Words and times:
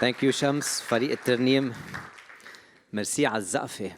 thank 0.00 0.22
you 0.22 0.30
شمس 0.30 0.80
فريق 0.80 1.10
الترنيم 1.10 1.72
ميرسي 2.92 3.26
على 3.26 3.38
الزقفة. 3.38 3.96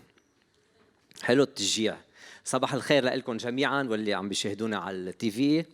حلو 1.23 1.43
التشجيع. 1.43 1.97
صباح 2.45 2.75
الخير 2.75 3.05
لكم 3.05 3.37
جميعا 3.37 3.83
واللي 3.83 4.15
عم 4.15 4.29
بيشاهدونا 4.29 4.79
على 4.79 4.97
ال 4.97 5.31
TV. 5.31 5.65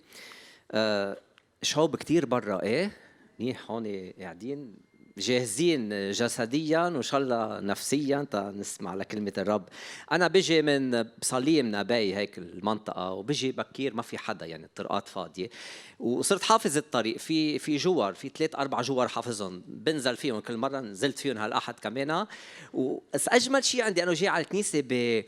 أه 0.73 1.21
شعوب 1.63 1.97
كثير 1.97 2.27
برا 2.27 2.63
إيه؟ 2.63 2.91
منيح 3.39 3.71
هون 3.71 4.13
قاعدين. 4.19 4.77
جاهزين 5.19 6.11
جسديا 6.11 6.81
وإن 6.81 7.03
شاء 7.03 7.21
الله 7.21 7.61
نفسيا. 7.61 8.27
نسمع 8.35 8.95
لكلمة 8.95 9.33
الرب. 9.39 9.69
أنا 10.13 10.29
بجي 10.29 10.63
من 10.63 11.03
بصليم 11.03 11.77
نباي 11.77 12.17
هيك 12.17 12.39
المنطقة 12.39 13.11
وبجي 13.11 13.53
بكير 13.53 13.95
ما 13.95 14.03
في 14.03 14.19
حدا 14.19 14.47
يعني 14.47 14.65
الطرقات 14.65 15.09
فاضية. 15.09 15.51
وصرت 15.99 16.43
حافظ 16.43 16.77
الطريق. 16.77 17.19
في 17.19 17.59
في 17.59 17.77
جوار 17.77 18.15
في 18.15 18.29
ثلاث 18.29 18.55
أربع 18.55 18.83
جوار 18.83 19.09
حافظهم. 19.09 19.63
بنزل 19.67 20.17
فيهم 20.17 20.41
كل 20.41 20.57
مرة 20.57 20.81
نزلت 20.81 21.19
فيهم 21.19 21.39
هالأحد 21.39 21.75
كمان. 21.75 22.27
واجمل 22.73 23.65
شيء 23.65 23.83
عندي 23.83 24.03
انه 24.03 24.13
جاي 24.13 24.29
على 24.29 24.45
الكنيسة 24.45 24.81
ب 24.89 25.23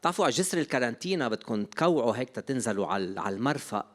بتعرفوا 0.00 0.24
على 0.24 0.34
جسر 0.34 0.58
الكارانتينا 0.58 1.28
بدكم 1.28 1.64
تكوعوا 1.64 2.16
هيك 2.16 2.30
تنزلوا 2.30 2.86
على 2.86 3.20
على 3.20 3.36
المرفق 3.36 3.86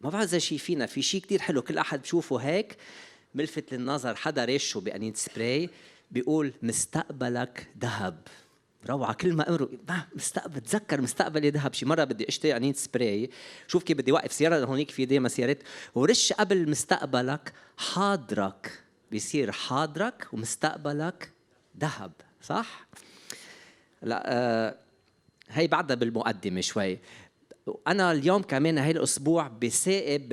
ما 0.00 0.10
بعرف 0.10 0.28
إذا 0.28 0.38
شيء 0.38 0.58
فينا. 0.58 0.86
في 0.86 1.02
شيء 1.02 1.20
كتير 1.20 1.40
حلو 1.40 1.62
كل 1.62 1.78
أحد 1.78 2.02
بشوفه 2.02 2.36
هيك. 2.36 2.76
ملفت 3.34 3.74
للنظر 3.74 4.14
حدا 4.14 4.44
ريشه 4.44 4.80
بقنينة 4.80 5.14
سبراي 5.14 5.70
بيقول 6.10 6.52
مستقبلك 6.62 7.68
ذهب. 7.80 8.18
روعة 8.88 9.14
كل 9.14 9.32
ما 9.32 9.48
امرق 9.48 9.70
مستقبل 10.14 10.60
تذكر 10.60 11.00
مستقبلي 11.00 11.50
ذهب. 11.50 11.74
شي 11.74 11.86
مرة 11.86 12.04
بدي 12.04 12.28
أشتري 12.28 12.52
قنينة 12.52 12.74
سبراي 12.74 13.30
شوف 13.66 13.82
كيف 13.82 13.98
بدي 13.98 14.12
وقف 14.12 14.32
سيارة 14.32 14.64
هونيك 14.64 14.90
في 14.90 15.04
ديما 15.04 15.28
سيارات 15.28 15.62
ورش 15.94 16.32
قبل 16.32 16.70
مستقبلك 16.70 17.52
حاضرك. 17.76 18.82
بيصير 19.10 19.52
حاضرك 19.52 20.28
ومستقبلك 20.32 21.32
ذهب 21.80 22.12
صح؟ 22.42 22.86
لا 24.02 24.22
آه 24.26 24.78
هي 25.48 25.66
بعدها 25.66 25.96
بالمقدمة 25.96 26.60
شوي. 26.60 26.98
أنا 27.86 28.12
اليوم 28.12 28.42
كمان 28.42 28.78
هاي 28.78 28.90
الأسبوع 28.90 29.48
بسائب 29.48 30.28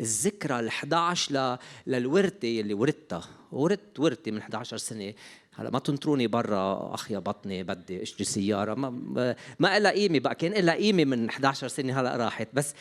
الذكرى 0.00 0.60
ال 0.60 0.68
11 0.68 1.58
للورثه 1.86 2.60
اللي 2.60 2.74
ورثتها 2.74 3.28
ورثت 3.52 4.00
ورثتي 4.00 4.30
من 4.30 4.38
11 4.38 4.76
سنة. 4.76 5.14
هلا 5.54 5.70
ما 5.70 5.78
تنطروني 5.78 6.26
برا 6.26 6.94
اخ 6.94 7.10
يا 7.10 7.18
بطني 7.18 7.62
بدي 7.62 8.02
اشتري 8.02 8.24
سيارة. 8.24 8.74
ما 8.74 9.36
ما 9.58 9.78
لها 9.78 9.90
قيمة 9.90 10.18
بقى. 10.18 10.34
كان 10.34 10.52
لها 10.52 10.74
قيمة 10.74 11.04
من 11.04 11.28
11 11.28 11.68
سنة 11.68 12.00
هلأ 12.00 12.16
راحت. 12.16 12.48
بس 12.52 12.74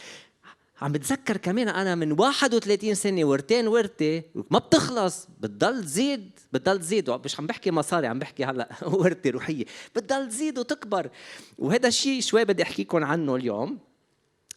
عم 0.81 0.91
بتذكر 0.91 1.37
كمان 1.37 1.67
أنا 1.67 1.95
من 1.95 2.11
31 2.19 2.93
سنة 2.93 3.25
ورتين 3.25 3.67
ورثه 3.67 4.23
ما 4.51 4.59
بتخلص 4.59 5.27
بتضل 5.39 5.83
تزيد 5.83 6.39
بتضل 6.53 6.79
تزيد. 6.79 7.09
مش 7.09 7.39
عم 7.39 7.47
بحكي 7.47 7.71
مصاري 7.71 8.07
عم 8.07 8.19
بحكي 8.19 8.45
هلأ 8.45 8.69
ورثه 8.99 9.29
روحية. 9.29 9.65
بتضل 9.95 10.29
تزيد 10.29 10.59
وتكبر. 10.59 11.09
وهذا 11.57 11.87
الشيء 11.87 12.21
شوي 12.21 12.45
بدي 12.45 12.63
أحكيكم 12.63 13.03
عنه 13.03 13.35
اليوم. 13.35 13.77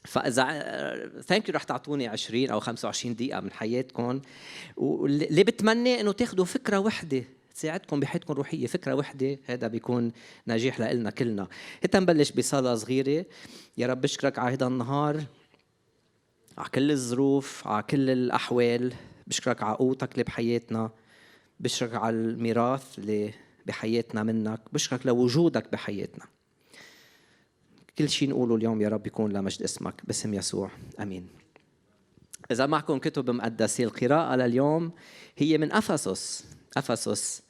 فاذا 0.05 0.45
ثانك 1.21 1.49
يو 1.49 1.55
رح 1.55 1.63
تعطوني 1.63 2.09
20 2.09 2.51
أو 2.51 2.61
25 2.61 3.15
دقيقة 3.15 3.41
من 3.41 3.53
حياتكم. 3.53 4.21
واللي 4.77 5.45
بتمنى 5.45 6.01
إنه 6.01 6.13
تاخذوا 6.13 6.45
فكرة 6.45 6.79
وحدة 6.79 7.25
تساعدكم 7.55 8.01
بحياتكم 8.01 8.33
الروحية. 8.33 8.67
فكرة 8.67 8.95
وحدة 8.95 9.39
هذا 9.47 9.67
بيكون 9.67 10.13
نجاح 10.49 10.81
لنا 10.81 11.11
كلنا. 11.11 11.49
هتا 11.85 12.01
نبلش 12.01 12.31
بصلاة 12.31 12.75
صغيرة. 12.75 13.25
يا 13.79 13.87
رب 13.87 14.01
بشكرك 14.01 14.39
على 14.39 14.55
هذا 14.55 14.67
النهار. 14.67 15.23
على 16.59 16.69
كل 16.69 16.91
الظروف 16.91 17.67
على 17.67 17.83
كل 17.83 18.11
الأحوال. 18.11 18.95
بشكرك 19.27 19.63
على 19.63 19.77
قوتك 19.77 20.13
اللي 20.13 20.25
بحياتنا. 20.25 20.91
بشكرك 21.61 21.95
على 21.95 22.17
الميراث 22.17 22.99
اللي 22.99 23.35
بحياتنا 23.67 24.23
منك. 24.23 24.61
بشكرك 24.73 25.07
لوجودك 25.07 25.73
بحياتنا. 25.73 26.25
كل 27.99 28.09
شيء 28.09 28.29
نقوله 28.29 28.57
اليوم 28.57 28.83
يا 28.83 28.89
رب 28.89 29.07
يكون 29.07 29.33
لمجد 29.33 29.63
اسمك 29.63 29.95
باسم 30.05 30.35
يسوع. 30.35 30.71
آمين. 31.01 31.29
إذا 32.51 32.67
معكم 32.67 32.99
كتب 32.99 33.31
مقدسة 33.31 33.85
القراءة 33.85 34.37
لليوم 34.37 34.93
هي 35.37 35.59
من 35.59 35.73
أفسس. 35.73 36.45
أفسس 36.77 37.43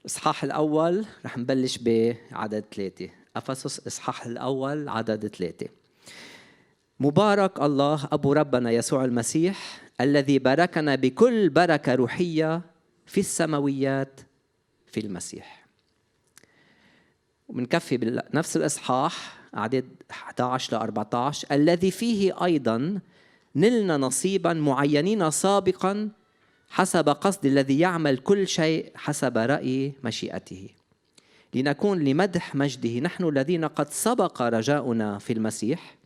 الاصحاح 0.00 0.44
الأول 0.44 1.06
رح 1.24 1.38
نبلش 1.38 1.78
بعدد 1.78 2.64
ثلاثة. 2.74 3.08
أفسس 3.36 3.78
الاصحاح 3.78 4.26
الأول 4.26 4.88
عدد 4.88 5.26
ثلاثة. 5.26 5.68
مبارك 7.02 7.62
الله 7.62 8.08
أبو 8.12 8.32
ربنا 8.32 8.70
يسوع 8.70 9.04
المسيح 9.04 9.82
الذي 10.00 10.38
باركنا 10.38 10.94
بكل 10.94 11.48
بركة 11.48 11.94
روحية 11.94 12.62
في 13.06 13.20
السماويات 13.20 14.20
في 14.86 15.00
المسيح. 15.00 15.66
وبنكفي 17.48 17.96
بنفس 17.96 18.56
الإصحاح 18.56 19.38
عدد 19.54 19.84
11 20.10 20.72
ل 20.72 20.80
14 20.80 21.48
الذي 21.52 21.90
فيه 21.90 22.44
أيضا 22.44 23.00
نلنا 23.56 23.96
نصيبا 23.96 24.52
معينين 24.52 25.30
سابقا 25.30 26.08
حسب 26.70 27.08
قصد 27.08 27.46
الذي 27.46 27.78
يعمل 27.78 28.18
كل 28.18 28.48
شيء 28.48 28.92
حسب 28.94 29.38
رأي 29.38 29.92
مشيئته. 30.04 30.68
لنكون 31.54 32.04
لمدح 32.04 32.54
مجده 32.54 33.00
نحن 33.00 33.24
الذين 33.24 33.64
قد 33.64 33.90
سبق 33.90 34.42
رجاؤنا 34.42 35.18
في 35.18 35.32
المسيح. 35.32 36.01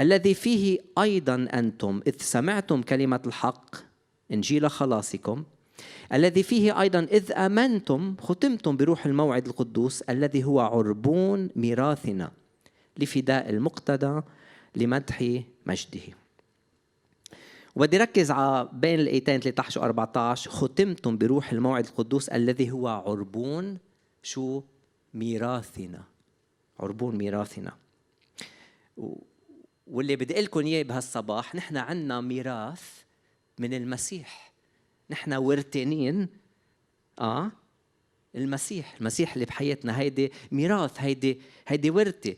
الذي 0.00 0.34
فيه 0.34 0.78
أيضا 0.98 1.48
أنتم 1.54 2.00
إذ 2.06 2.14
سمعتم 2.18 2.82
كلمة 2.82 3.22
الحق 3.26 3.76
إنجيل 4.32 4.70
خلاصكم. 4.70 5.44
الذي 6.12 6.42
فيه 6.42 6.80
أيضا 6.80 6.98
إذ 6.98 7.32
أمنتم 7.32 8.16
ختمتم 8.20 8.76
بروح 8.76 9.06
الموعد 9.06 9.46
القدوس 9.46 10.02
الذي 10.02 10.44
هو 10.44 10.60
عربون 10.60 11.50
ميراثنا 11.56 12.30
لفداء 12.98 13.50
المقتدى 13.50 14.20
لمدح 14.76 15.42
مجده. 15.66 16.14
وبدي 17.76 17.96
ركز 17.98 18.30
على 18.30 18.68
بين 18.72 19.00
الآيتين 19.00 19.40
13 19.40 19.80
و 19.80 19.84
14 19.84 20.50
ختمتم 20.50 21.18
بروح 21.18 21.52
الموعد 21.52 21.86
القدوس 21.86 22.28
الذي 22.28 22.70
هو 22.70 22.88
عربون 22.88 23.78
شو؟ 24.22 24.62
ميراثنا. 25.14 26.02
عربون 26.80 27.16
ميراثنا. 27.16 27.72
واللي 29.90 30.16
بدي 30.16 30.40
لكم 30.40 30.60
إياه 30.60 30.82
بهالصباح 30.82 31.54
نحن 31.54 31.76
عندنا 31.76 32.20
ميراث 32.20 32.82
من 33.58 33.74
المسيح. 33.74 34.52
نحن 35.10 35.32
ورثانين 35.32 36.28
آه 37.18 37.50
المسيح 38.34 38.94
المسيح 38.94 39.32
اللي 39.32 39.44
بحياتنا. 39.44 39.98
هيدي 39.98 40.32
ميراث 40.52 41.00
هيدي 41.00 41.40
هيدي 41.68 41.90
ورثة. 41.90 42.36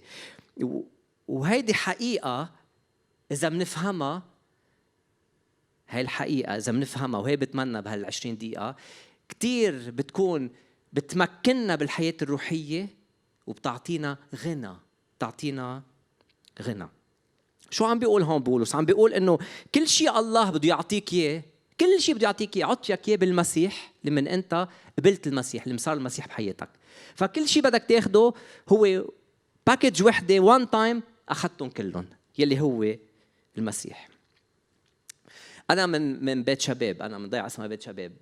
وهيدي 1.29 1.75
حقيقة 1.75 2.51
إذا 3.33 3.49
بنفهمها 3.49 4.23
هاي 5.89 6.01
الحقيقة 6.01 6.57
إذا 6.57 6.73
بنفهمها 6.73 7.21
وهي 7.21 7.37
بتمنى 7.37 7.83
بهال 7.83 8.05
20 8.05 8.39
دقيقة. 8.39 8.77
كثير 9.29 9.91
بتكون 9.91 10.51
بتمكننا 10.93 11.75
بالحياة 11.75 12.15
الروحية 12.23 12.89
وبتعطينا 13.47 14.19
غنى 14.35 14.75
بتعطينا 15.19 15.83
غنى. 16.63 16.89
شو 17.71 17.85
عم 17.85 17.99
بيقول 17.99 18.23
هون 18.23 18.43
بولس؟ 18.43 18.75
عم 18.75 18.85
بيقول 18.85 19.15
إنه 19.15 19.39
كل 19.75 19.89
شيء 19.89 20.19
الله 20.19 20.51
بده 20.51 20.69
يعطيك 20.69 21.13
إياه 21.13 21.43
كل 21.81 22.01
شيء 22.01 22.15
بده 22.15 22.25
يعطيك 22.25 22.57
إياه 22.57 22.67
عطيك 22.67 23.09
إياه 23.09 23.17
بالمسيح 23.17 23.93
لمن 24.05 24.29
أنت 24.29 24.69
قبلت 24.99 25.27
المسيح 25.27 25.67
اللي 25.67 25.79
صار 25.79 25.97
المسيح 25.97 26.27
بحياتك. 26.27 26.69
فكل 27.15 27.49
شيء 27.49 27.63
بدك 27.63 27.85
تاخده 27.89 28.33
هو 28.69 29.05
package 29.67 30.03
وحدة 30.03 30.41
one 30.41 30.71
time 30.71 31.03
أخذتهم 31.29 31.71
كلهم 31.71 32.07
يلي 32.39 32.61
هو 32.61 32.95
المسيح. 33.59 34.09
أنا 35.73 35.87
من 35.87 36.25
من 36.25 36.43
بيت 36.43 36.61
شباب 36.61 37.03
أنا 37.03 37.19
من 37.19 37.29
ضيعة 37.29 37.47
اسمها 37.47 37.67
بيت 37.67 37.83
شباب. 37.83 38.13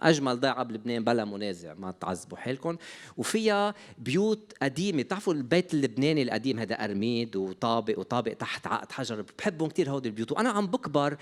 أجمل 0.00 0.40
ضيعة 0.40 0.62
بلبنان 0.62 1.04
بلا 1.04 1.24
منازع 1.24 1.74
ما 1.74 1.90
تعذبوا 1.90 2.38
حالكم. 2.38 2.76
وفيها 3.16 3.74
بيوت 3.98 4.52
قديمة. 4.62 5.02
بتعرفوا 5.02 5.34
البيت 5.34 5.74
اللبناني 5.74 6.22
القديم؟ 6.22 6.58
هذا 6.58 6.74
أرميد 6.74 7.36
وطابق 7.36 7.98
وطابق 7.98 8.32
تحت 8.32 8.66
عقد 8.66 8.92
حجر. 8.92 9.24
بحبهم 9.38 9.68
كثير 9.68 9.90
هودي 9.90 10.08
البيوت. 10.08 10.32
وأنا 10.32 10.50
عم 10.50 10.66
بكبر 10.66 11.16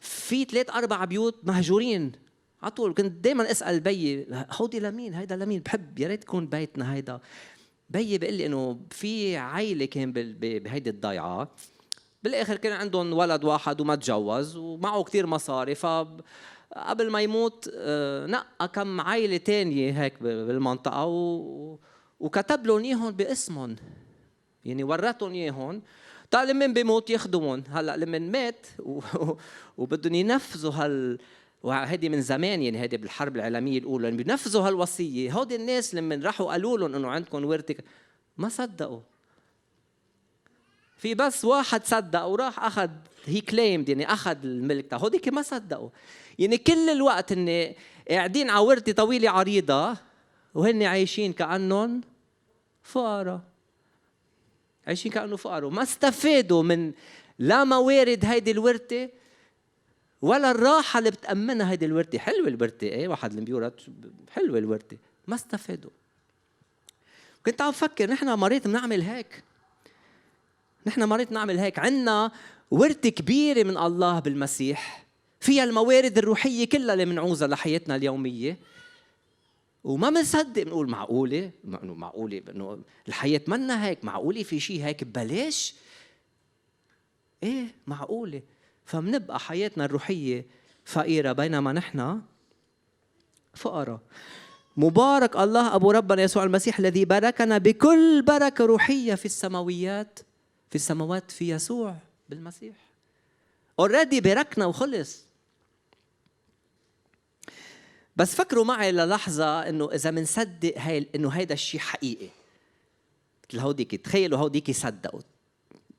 في 0.00 0.44
ثلاث 0.44 0.70
أربع 0.70 1.04
بيوت 1.04 1.34
مهجورين. 1.44 2.12
على 2.62 2.70
طول 2.70 2.94
كنت 2.94 3.24
دائما 3.24 3.50
أسأل 3.50 3.80
بيي 3.80 4.26
هودي 4.52 4.80
لمين؟ 4.80 5.14
هيدا 5.14 5.36
لمين؟ 5.36 5.60
بحب 5.60 5.98
يا 5.98 6.08
ريت 6.08 6.22
يكون 6.22 6.46
بيتنا 6.46 6.94
هيدا. 6.94 7.20
بيي 7.90 8.18
بيقول 8.18 8.34
لي 8.34 8.46
إنه 8.46 8.80
في 8.90 9.36
عائله 9.36 9.84
كان 9.84 10.12
بهيدي 10.12 10.90
الضيعة. 10.90 11.50
بالآخر 12.24 12.56
كان 12.56 12.72
عندهم 12.72 13.12
ولد 13.12 13.44
واحد 13.44 13.80
وما 13.80 13.94
تجوز 13.94 14.56
ومعه 14.56 15.02
كثير 15.02 15.26
مصاري 15.26 15.74
ف 15.74 15.86
قبل 16.76 17.10
ما 17.10 17.20
يموت 17.20 17.70
آه، 17.74 18.26
نقى 18.26 18.68
كم 18.68 19.00
عائلة 19.00 19.36
تانية 19.36 20.02
هيك 20.02 20.22
بالمنطقة 20.22 21.04
و... 21.04 21.78
وكتب 22.20 22.66
لهم 22.66 22.84
إياهم 22.84 23.10
باسمهم. 23.10 23.76
يعني 24.64 24.84
ورثهم 24.84 25.32
إياهم. 25.32 25.82
طيب 26.30 26.48
لمن 26.48 26.72
بيموت 26.72 27.10
يخدمون 27.10 27.64
هلأ 27.70 27.96
لمن 27.96 28.32
مات 28.32 28.66
و... 28.86 29.00
وبدهم 29.78 30.14
ينفذوا 30.14 30.72
هال 30.72 31.18
وهيدي 31.62 32.08
من 32.08 32.20
زمان 32.20 32.62
يعني 32.62 32.80
هيدي 32.80 32.96
بالحرب 32.96 33.36
العالمية 33.36 33.78
الأولى 33.78 34.08
لما 34.08 34.16
بينفذوا 34.16 34.68
هالوصية. 34.68 35.32
هودي 35.32 35.56
الناس 35.56 35.94
لما 35.94 36.20
راحوا 36.24 36.52
قالوا 36.52 36.78
لهم 36.78 36.94
إنه 36.94 37.08
عندكم 37.08 37.44
ورثة 37.44 37.74
ما 38.36 38.48
صدقوا. 38.48 39.00
في 41.04 41.14
بس 41.14 41.44
واحد 41.44 41.84
صدق 41.84 42.22
وراح 42.24 42.64
أخذ 42.64 42.90
هي 43.24 43.40
كليمد 43.40 43.88
يعني 43.88 44.12
أخذ 44.12 44.36
الملك 44.44 44.86
تاعه 44.90 44.98
هوديك 44.98 45.28
ما 45.28 45.42
صدقوا. 45.42 45.88
يعني 46.38 46.58
كل 46.58 46.88
الوقت 46.88 47.32
هن 47.32 47.74
قاعدين 48.10 48.50
على 48.50 48.64
ورثه 48.64 48.92
طويلة 48.92 49.30
عريضة 49.30 49.96
وهن 50.54 50.82
عايشين 50.82 51.32
كأنهم 51.32 52.00
فقراء. 52.82 53.40
عايشين 54.86 55.12
كأنه 55.12 55.36
فقراء. 55.36 55.70
ما 55.70 55.82
استفادوا 55.82 56.62
من 56.62 56.92
لا 57.38 57.64
موارد 57.64 58.24
هيدي 58.24 58.50
الورثه 58.50 59.08
ولا 60.22 60.50
الراحة 60.50 60.98
اللي 60.98 61.10
بتأمنها 61.10 61.70
هيدي 61.70 61.86
الورثة 61.86 62.18
حلوة 62.18 62.48
الورثة 62.48 62.86
إيه 62.86 63.08
واحد 63.08 63.30
اللي 63.30 63.44
بيورث 63.44 63.72
حلوة 64.30 64.58
الورثة 64.58 64.96
ما 65.26 65.34
استفادوا. 65.34 65.90
كنت 67.46 67.62
عم 67.62 67.70
بفكر 67.70 68.10
نحن 68.10 68.28
مريت 68.28 68.68
بنعمل 68.68 69.02
هيك. 69.02 69.44
نحن 70.86 71.04
مريت 71.04 71.32
نعمل 71.32 71.58
هيك. 71.58 71.78
عندنا 71.78 72.32
ورثة 72.70 73.08
كبيرة 73.08 73.62
من 73.62 73.76
الله 73.76 74.18
بالمسيح. 74.18 75.06
فيها 75.40 75.64
الموارد 75.64 76.18
الروحية 76.18 76.68
كلها 76.68 76.92
اللي 76.92 77.04
بنعوزها 77.04 77.48
لحياتنا 77.48 77.96
اليومية. 77.96 78.58
وما 79.84 80.10
بنصدق 80.10 80.62
بنقول 80.62 80.90
معقولة. 80.90 81.50
معقولة 81.82 82.42
انه 82.50 82.78
الحياة 83.08 83.40
منا 83.46 83.86
هيك. 83.86 84.04
معقولة 84.04 84.42
في 84.42 84.60
شيء 84.60 84.84
هيك؟ 84.84 85.04
ببلاش. 85.04 85.74
إيه 87.42 87.66
معقولة. 87.86 88.42
فبنبقى 88.84 89.40
حياتنا 89.40 89.84
الروحية 89.84 90.46
فقيرة 90.84 91.32
بينما 91.32 91.72
نحن 91.72 92.20
فقراء. 93.54 94.00
مبارك 94.76 95.36
الله 95.36 95.74
أبو 95.74 95.90
ربنا 95.90 96.22
يسوع 96.22 96.44
المسيح 96.44 96.78
الذي 96.78 97.04
باركنا 97.04 97.58
بكل 97.58 98.22
بركة 98.22 98.64
روحية 98.64 99.14
في 99.14 99.24
السماويات. 99.24 100.18
في 100.74 100.78
السماوات 100.78 101.30
في 101.30 101.48
يسوع 101.48 101.96
بالمسيح. 102.28 102.76
اوريدي 103.78 104.20
باركنا 104.20 104.66
وخلص. 104.66 105.24
بس 108.16 108.34
فكروا 108.34 108.64
معي 108.64 108.92
للحظة 108.92 109.68
إنه 109.68 109.92
إذا 109.92 110.10
بنصدق 110.10 110.74
هاي 110.78 111.08
إنه 111.14 111.28
هيدا 111.28 111.54
الشيء 111.54 111.80
حقيقي. 111.80 112.28
مثل 113.48 113.58
هوديك 113.58 113.94
تخيلوا 113.94 114.38
هوديك 114.38 114.70
صدقوا 114.70 115.20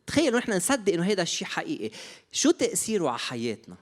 تخيلوا 0.08 0.40
نحن 0.40 0.52
نصدق 0.52 0.94
إنه 0.94 1.04
هذا 1.04 1.22
الشيء 1.22 1.48
حقيقي. 1.48 1.98
شو 2.32 2.52
تأثيره 2.52 3.10
على 3.10 3.20
حياتنا؟ 3.20 3.76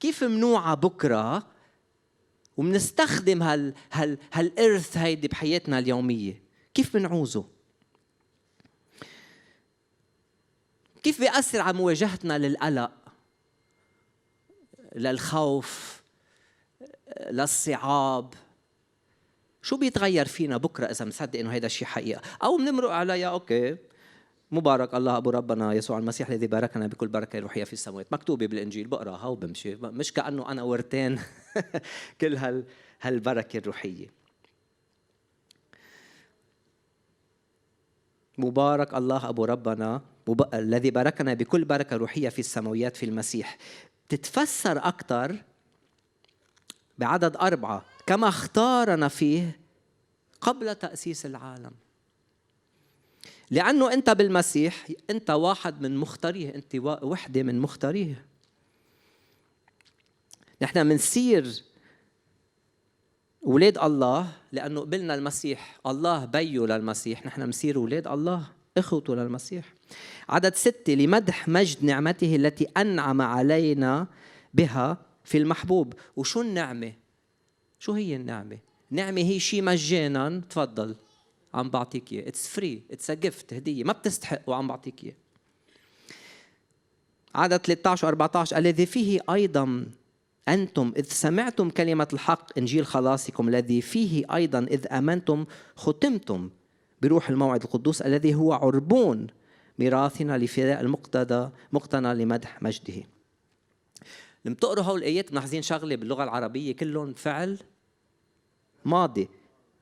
كيف 0.00 0.24
منوعة 0.24 0.74
بكرة 0.74 1.46
وبنستخدم 2.56 3.42
هال 3.42 3.74
هال 3.92 4.18
هالإرث 4.32 4.96
هيدي 4.96 5.28
بحياتنا 5.28 5.78
اليومية؟ 5.78 6.42
كيف 6.74 6.96
بنعوزه؟ 6.96 7.61
كيف 11.02 11.20
بيأثر 11.20 11.60
على 11.60 11.76
مواجهتنا 11.76 12.38
للقلق 12.38 12.92
للخوف 14.96 16.02
للصعاب؟ 17.30 18.34
شو 19.62 19.76
بيتغير 19.76 20.26
فينا 20.26 20.56
بكرة 20.56 20.86
إذا 20.86 21.04
بنصدق 21.04 21.40
إنه 21.40 21.50
هذا 21.50 21.66
الشيء 21.66 21.88
حقيقة؟ 21.88 22.20
أو 22.42 22.56
بنمرق 22.56 22.90
عليها 22.90 23.28
أوكي. 23.28 23.76
مبارك 24.50 24.94
الله 24.94 25.16
أبو 25.16 25.30
ربنا 25.30 25.72
يسوع 25.72 25.98
المسيح 25.98 26.28
الذي 26.28 26.46
باركنا 26.46 26.86
بكل 26.86 27.08
بركة 27.08 27.38
روحيه 27.38 27.64
في 27.64 27.72
السماوات. 27.72 28.12
مكتوبة 28.12 28.46
بالإنجيل 28.46 28.86
بقرأها 28.86 29.26
وبمشي. 29.26 29.74
مش 29.74 30.12
كأنه 30.12 30.50
أنا 30.50 30.62
ورتين 30.62 31.20
كل 32.20 32.36
هال 32.36 32.64
هالبركة 33.00 33.58
الروحية. 33.58 34.06
مبارك 38.38 38.94
الله 38.94 39.28
أبو 39.28 39.44
ربنا. 39.44 40.11
الذي 40.54 40.90
باركنا 40.90 41.34
بكل 41.34 41.64
بركة 41.64 41.96
روحية 41.96 42.28
في 42.28 42.38
السماويات 42.38 42.96
في 42.96 43.06
المسيح. 43.06 43.58
تتفسر 44.08 44.78
أكثر 44.78 45.42
بعدد 46.98 47.36
أربعة. 47.36 47.84
كما 48.06 48.28
اختارنا 48.28 49.08
فيه 49.08 49.60
قبل 50.40 50.74
تأسيس 50.74 51.26
العالم. 51.26 51.72
لأنه 53.50 53.92
أنت 53.92 54.10
بالمسيح 54.10 54.88
أنت 55.10 55.30
واحد 55.30 55.82
من 55.82 55.96
مختاريه. 55.96 56.54
أنت 56.54 56.74
وحدة 57.02 57.42
من 57.42 57.60
مختاريه. 57.60 58.26
نحن 60.62 60.86
منصير 60.86 61.62
أولاد 63.46 63.78
الله 63.78 64.32
لأنه 64.52 64.80
قبلنا 64.80 65.14
المسيح. 65.14 65.80
الله 65.86 66.24
بيو 66.24 66.66
للمسيح. 66.66 67.26
نحن 67.26 67.40
منصير 67.40 67.76
أولاد 67.76 68.06
الله. 68.06 68.48
إخوته 68.78 69.14
للمسيح. 69.14 69.72
عدد 70.28 70.54
ستة 70.54 70.92
لمدح 70.92 71.48
مجد 71.48 71.84
نعمته 71.84 72.36
التي 72.36 72.64
أنعم 72.64 73.22
علينا 73.22 74.06
بها 74.54 74.98
في 75.24 75.38
المحبوب. 75.38 75.94
وشو 76.16 76.40
النعمة؟ 76.40 76.92
شو 77.78 77.92
هي 77.92 78.16
النعمة؟ 78.16 78.58
النعمة 78.90 79.20
هي 79.20 79.40
شيء 79.40 79.62
مجانا. 79.62 80.42
تفضل. 80.50 80.96
عم 81.54 81.70
بعطيك 81.70 82.12
إياه. 82.12 82.28
it's 82.28 82.48
free 82.48 82.82
it's 82.90 83.10
a 83.10 83.14
gift 83.14 83.54
هدية. 83.54 83.84
ما 83.84 83.92
بتستحق. 83.92 84.40
وعم 84.46 84.68
بعطيك 84.68 85.04
إياه. 85.04 85.14
عدد 87.34 87.56
13 87.56 88.06
و 88.06 88.08
14 88.08 88.58
الذي 88.58 88.86
فيه 88.86 89.20
أيضا 89.30 89.86
أنتم 90.48 90.92
إذ 90.96 91.04
سمعتم 91.04 91.70
كلمة 91.70 92.08
الحق 92.12 92.58
إنجيل 92.58 92.86
خلاصكم. 92.86 93.48
الذي 93.48 93.80
فيه 93.80 94.34
أيضا 94.34 94.58
إذ 94.58 94.92
أمنتم 94.92 95.44
ختمتم 95.76 96.50
بروح 97.02 97.30
الموعد 97.30 97.62
القدوس 97.62 98.02
الذي 98.02 98.34
هو 98.34 98.52
عربون. 98.52 99.26
ميراثنا 99.78 100.38
لفداء 100.38 100.80
المقتدى 100.80 101.48
مقتنى 101.72 102.14
لمدح 102.14 102.62
مجده. 102.62 103.02
لما 104.44 104.54
تقروا 104.54 104.84
هول 104.84 104.98
الآيات؟ 104.98 105.32
ملاحظين 105.32 105.62
شغلة 105.62 105.96
باللغة 105.96 106.24
العربية 106.24 106.76
كلهم 106.76 107.14
فعل 107.14 107.58
ماضي. 108.84 109.28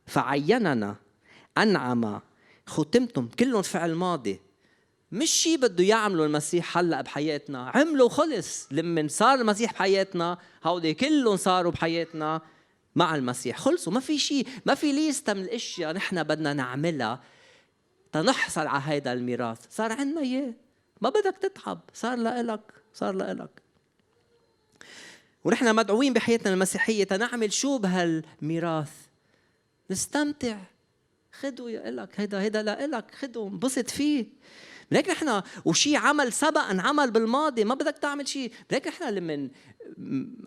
فعيننا 0.06 0.96
أنعم. 1.58 2.20
ختمتم 2.66 3.28
كلهم 3.28 3.62
فعل 3.62 3.94
ماضي. 3.94 4.40
مش 5.12 5.31
شيء 5.31 5.58
بده 5.58 5.84
يعمله 5.84 6.25
المسيح 6.25 6.78
هلأ 6.78 7.00
بحياتنا. 7.00 7.70
عمله 7.75 8.04
وخلص 8.04 8.69
لما 8.70 9.08
صار 9.08 9.40
المسيح 9.40 9.72
بحياتنا 9.72 10.38
هودي 10.64 10.94
كلهم 10.94 11.36
صاروا 11.36 11.72
بحياتنا 11.72 12.41
مع 12.96 13.15
المسيح. 13.15 13.58
خلصوا. 13.58 13.93
ما 13.93 14.00
في 14.00 14.19
شيء 14.19 14.46
ما 14.67 14.74
في 14.74 14.93
ليستة 14.93 15.32
من 15.32 15.43
الأشياء 15.43 15.93
نحن 15.93 16.22
بدنا 16.22 16.53
نعملها 16.53 17.20
تنحصل 18.12 18.67
على 18.67 18.82
هذا 18.82 19.12
الميراث. 19.12 19.58
صار 19.70 19.93
عندنا 19.93 20.20
إياه. 20.20 20.55
ما 21.00 21.08
بدك 21.08 21.36
تتعب. 21.40 21.81
صار 21.94 22.17
لإلك. 22.19 22.60
صار 22.94 23.14
لإلك. 23.14 23.62
ونحن 25.44 25.74
مدعوين 25.74 26.12
بحياتنا 26.12 26.52
المسيحية 26.52 27.05
تنعمل 27.05 27.52
شو 27.52 27.79
بهالميراث؟ 27.79 28.93
نستمتع. 29.90 30.58
خذوا 31.32 31.70
يا 31.70 31.88
إلك. 31.88 32.20
هيدا 32.20 32.40
هيدا 32.40 32.62
لإلك. 32.62 33.14
خذوا 33.14 33.48
انبسط 33.48 33.90
فيه. 33.90 34.26
لكن 34.90 35.10
إحنا 35.10 35.43
وشي 35.64 35.96
عمل 35.96 36.32
سبق 36.32 36.60
انعمل 36.60 37.10
بالماضي. 37.10 37.64
ما 37.64 37.74
بدك 37.74 37.98
تعمل 37.98 38.29
شيء 38.29 38.52
لكن 38.70 38.90
إحنا 38.90 39.10
لما 39.10 39.48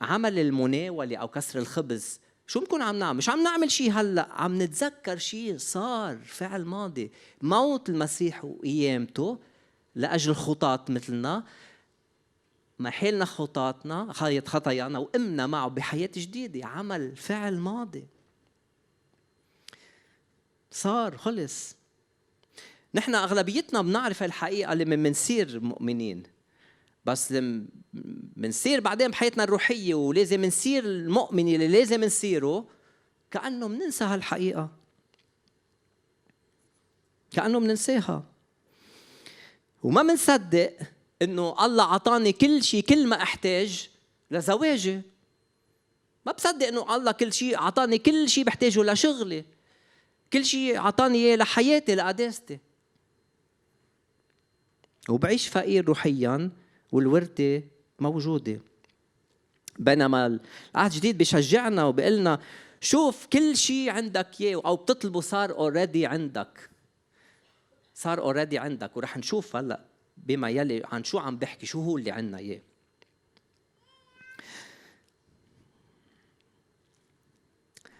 عمل 0.02 0.40
المناولة 0.40 1.18
أو 1.18 1.28
كسر 1.28 1.60
الخبز 1.60 2.20
شو 2.54 2.60
بنكون 2.60 2.82
عم 2.82 3.00
نعمل؟ 3.00 3.18
مش 3.18 3.30
عم 3.30 3.44
نعمل 3.44 3.72
شيء 3.72 3.92
هلأ، 3.92 4.28
عم 4.32 4.62
نتذكر 4.62 5.18
شيء 5.18 5.58
صار 5.58 6.18
فعل 6.18 6.66
ماضي، 6.66 7.12
موت 7.42 7.90
المسيح 7.90 8.46
وقيامته 8.46 9.40
لأجل 9.96 10.36
خطاة 10.36 10.86
مثلنا. 10.90 11.44
محلنا 12.80 13.26
خطاتنا 13.26 14.14
خطايانا 14.46 15.00
وقمنا 15.00 15.48
معه 15.48 15.68
بحياة 15.68 16.10
جديدة 16.16 16.68
عمل 16.68 17.16
فعل 17.16 17.58
ماضي. 17.58 18.06
صار 20.72 21.18
خلص. 21.18 21.76
نحن 22.94 23.16
أغلبيتنا 23.16 23.82
بنعرف 23.82 24.24
الحقيقة 24.24 24.74
لما 24.74 24.96
بنصير 24.96 25.60
مؤمنين. 25.60 26.24
بس 27.06 27.34
بنصير 28.36 28.80
بعدين 28.80 29.12
بحياتنا 29.12 29.44
الروحية 29.44 29.94
ولازم 29.94 30.46
نصير 30.46 30.86
المؤمن 30.86 31.56
اللي 31.56 31.68
لازم 31.68 32.04
نصيره 32.04 32.68
كأنه 33.32 33.68
بننسى 33.68 34.04
هالحقيقة. 34.04 34.70
كأنه 37.32 37.60
بننساها 37.60 38.24
وما 39.84 40.04
بنصدق 40.04 40.78
إنه 41.22 41.66
الله 41.66 41.84
أعطاني 41.84 42.32
كل 42.32 42.64
شيء 42.64 42.84
كل 42.84 43.08
ما 43.08 43.22
أحتاج 43.22 43.90
لزواجي. 44.32 45.02
ما 46.26 46.32
بصدق 46.32 46.68
إنه 46.68 46.96
الله 46.96 47.12
كل 47.12 47.34
شيء 47.34 47.58
أعطاني 47.58 47.98
كل 47.98 48.30
شيء 48.30 48.44
بحتاجه 48.44 48.84
لشغلي. 48.84 49.46
كل 50.34 50.46
شيء 50.46 50.78
أعطاني 50.78 51.18
إياه 51.18 51.36
لحياتي 51.36 51.96
لقداستي. 51.96 52.60
وبعيش 55.10 55.48
فقير 55.48 55.86
روحيا. 55.86 56.52
والورثه 56.94 57.62
موجودة. 58.00 58.60
بينما 59.80 60.40
العهد 60.76 60.92
الجديد 60.92 61.18
بيشجعنا 61.18 61.86
وبيقول 61.86 62.38
شوف 62.82 63.26
كل 63.26 63.58
شيء 63.58 63.90
عندك 63.90 64.42
إياه. 64.42 64.62
أو 64.66 64.76
بتطلبه 64.76 65.22
صار 65.22 65.52
already 65.52 66.06
عندك. 66.06 66.70
صار 67.94 68.20
already 68.20 68.58
عندك. 68.58 68.98
ورح 68.98 69.18
نشوف 69.18 69.56
هلأ 69.56 69.86
بما 70.18 70.50
يلي 70.50 70.84
عن 70.92 71.04
شو 71.04 71.18
عم 71.20 71.38
بحكي 71.38 71.66
شو 71.66 71.82
هو 71.82 71.98
اللي 71.98 72.12
عندنا 72.12 72.38
إياه. 72.38 72.62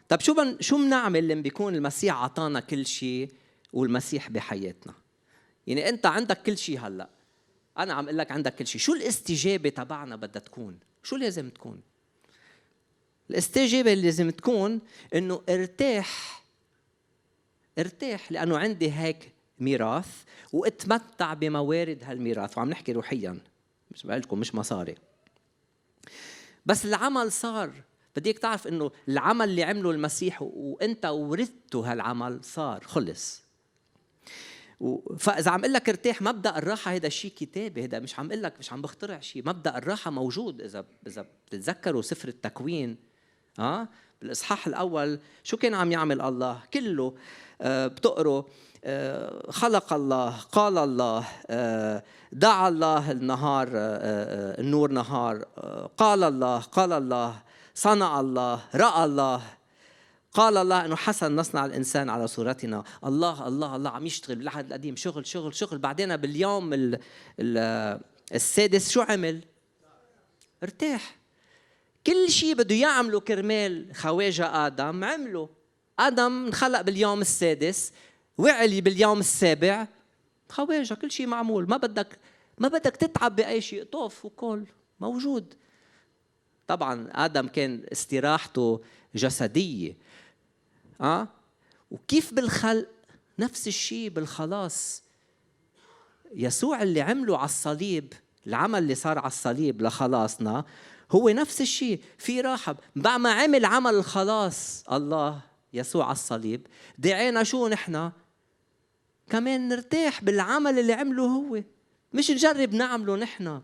طب 0.10 0.20
شو 0.20 0.34
بن 0.34 0.58
شو 0.60 0.78
بنعمل 0.78 1.28
لما 1.28 1.42
بيكون 1.42 1.76
المسيح 1.76 2.16
عطانا 2.16 2.60
كل 2.60 2.86
شيء 2.86 3.32
والمسيح 3.74 4.30
بحياتنا؟ 4.30 4.94
يعني 5.68 5.90
أنت 5.90 6.06
عندك 6.06 6.44
كل 6.44 6.58
شيء 6.58 6.80
هلأ. 6.80 7.10
أنا 7.78 7.94
عم 7.94 8.06
أقول 8.06 8.18
لك 8.18 8.32
عندك 8.32 8.56
كل 8.56 8.68
شيء. 8.68 8.82
شو 8.82 8.94
الاستجابة 8.94 9.70
تبعنا 9.70 10.16
بدها 10.16 10.42
تكون؟ 10.42 10.80
شو 11.04 11.16
لازم 11.16 11.50
تكون؟ 11.50 11.82
الاستجابة 13.30 13.94
اللي 13.94 14.04
لازم 14.04 14.30
تكون 14.30 14.82
إنه 15.16 15.42
ارتاح. 15.50 16.44
ارتاح 17.80 18.32
لأنه 18.32 18.58
عندي 18.58 18.92
هيك 18.92 19.32
ميراث 19.60 20.24
وأتمتع 20.54 21.34
بموارد 21.34 22.04
هالميراث. 22.04 22.58
وعم 22.58 22.70
نحكي 22.70 22.92
روحيا 22.92 23.40
مش 23.92 24.06
لكم 24.06 24.40
مش 24.40 24.56
مصاري. 24.56 24.96
بس 26.66 26.86
العمل 26.86 27.32
صار. 27.32 27.72
بديك 28.16 28.40
تعرف 28.40 28.68
إنه 28.68 28.92
العمل 29.08 29.50
اللي 29.50 29.64
عمله 29.64 29.92
المسيح 29.92 30.42
وأنت 30.42 31.06
ورثته 31.06 31.92
هالعمل 31.92 32.44
صار 32.44 32.84
خلص. 32.84 33.43
فإذا 35.20 35.52
عم 35.52 35.60
أقول 35.60 35.74
لك 35.74 35.90
ارتاح 35.90 36.22
مبدأ 36.22 36.58
الراحة 36.58 36.92
هذا 36.92 37.10
شيء 37.10 37.32
كتابي 37.32 37.86
هذا 37.86 38.00
مش 38.00 38.20
عم 38.20 38.32
أقول 38.32 38.44
لك 38.44 38.54
مش 38.60 38.74
عم 38.74 38.82
بخترع 38.82 39.20
شيء 39.20 39.44
مبدأ 39.46 39.78
الراحة 39.78 40.12
موجود 40.12 40.62
إذا 40.62 40.86
إذا 41.08 41.26
بتتذكروا 41.48 42.02
سفر 42.02 42.28
التكوين. 42.28 42.98
آه؟ 43.60 43.88
بالإصحاح 44.22 44.68
الأول 44.68 45.20
شو 45.44 45.58
كان 45.58 45.74
عم 45.74 45.92
يعمل 45.92 46.22
الله؟ 46.22 46.60
كله 46.74 47.14
آه 47.62 47.88
بتقروا 47.88 48.44
آه 48.84 49.52
خلق 49.52 49.94
الله 49.94 50.30
قال 50.52 50.78
الله 50.78 51.28
آه 51.50 52.04
دعا 52.32 52.70
الله 52.70 53.12
النهار 53.12 53.68
النور 54.60 54.92
نهار 54.92 55.44
قال 55.98 56.24
الله 56.24 56.60
قال 56.60 56.92
الله 56.94 57.36
صنع 57.76 58.20
الله 58.20 58.60
رأى 58.76 59.06
الله. 59.06 59.42
قال 60.34 60.58
الله 60.58 60.86
إنه 60.86 60.96
حسن 60.96 61.36
نصنع 61.36 61.66
الإنسان 61.66 62.10
على 62.10 62.28
صورتنا. 62.28 62.84
الله 63.06 63.48
الله 63.48 63.76
الله 63.76 63.90
عم 63.90 64.06
يشتغل 64.06 64.36
بالعهد 64.36 64.66
القديم. 64.66 64.96
شغل 64.96 65.28
شغل 65.28 65.56
شغل. 65.56 65.78
بعدين 65.78 66.18
باليوم 66.18 66.74
ال 66.74 67.00
ال 67.40 68.00
السادس 68.34 68.92
شو 68.92 69.02
عمل؟ 69.02 69.42
ارتاح. 70.64 71.16
كل 72.08 72.30
شيء 72.30 72.56
بده 72.56 72.76
يعمله 72.76 73.20
كرمال 73.20 73.96
خواجة 73.96 74.66
آدم 74.66 75.04
عمله. 75.04 75.50
آدم 76.00 76.46
انخلق 76.46 76.82
باليوم 76.82 77.22
السادس 77.22 77.92
وعلي 78.38 78.82
باليوم 78.82 79.20
السابع. 79.20 79.88
خواجة 80.50 80.94
كل 80.94 81.12
شيء 81.12 81.28
معمول. 81.28 81.70
ما 81.70 81.78
بدك 81.78 82.20
ما 82.58 82.68
بدك 82.68 82.96
تتعب 82.96 83.36
بأي 83.36 83.62
شيء. 83.62 83.84
طوف 83.84 84.26
وكل 84.26 84.66
موجود. 85.00 85.54
طبعا 86.68 87.10
آدم 87.12 87.48
كان 87.48 87.86
استراحته 87.92 88.82
جسدية. 89.16 89.98
أه؟ 91.02 91.28
وكيف 91.92 92.34
بالخلق 92.34 92.88
نفس 93.40 93.68
الشيء 93.68 94.10
بالخلاص. 94.10 95.04
يسوع 96.36 96.84
اللي 96.84 97.02
عمله 97.02 97.38
على 97.38 97.46
الصليب 97.46 98.14
العمل 98.48 98.80
اللي 98.80 98.96
صار 98.96 99.18
على 99.18 99.28
الصليب 99.28 99.82
لخلاصنا 99.82 100.66
هو 101.12 101.30
نفس 101.30 101.62
الشيء. 101.62 102.02
في 102.18 102.42
راحة. 102.42 102.76
بعد 102.96 103.20
ما 103.20 103.32
عمل 103.32 103.66
عمل 103.66 103.96
الخلاص 103.96 104.84
الله 104.92 105.42
يسوع 105.74 106.06
على 106.06 106.12
الصليب 106.12 106.68
دعينا 106.98 107.44
شو 107.44 107.68
نحن؟ 107.68 108.12
كمان 109.30 109.68
نرتاح 109.68 110.24
بالعمل 110.24 110.80
اللي 110.80 110.94
عمله 110.94 111.24
هو. 111.24 111.64
مش 112.14 112.32
نجرب 112.32 112.74
نعمله 112.74 113.16
نحن. 113.16 113.62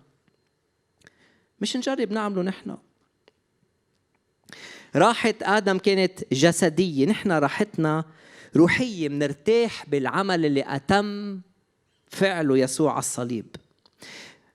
مش 1.62 1.78
نجرب 1.78 2.12
نعمله 2.12 2.42
نحن. 2.42 2.78
راحة 4.96 5.34
آدم 5.42 5.78
كانت 5.78 6.34
جسدية 6.34 7.06
نحن 7.06 7.32
راحتنا 7.32 8.06
روحية 8.56 9.10
منرتاح 9.10 9.90
بالعمل 9.90 10.46
اللي 10.46 10.64
أتم 10.68 11.42
فعله 12.08 12.58
يسوع 12.58 12.92
على 12.92 13.00
الصليب. 13.00 13.46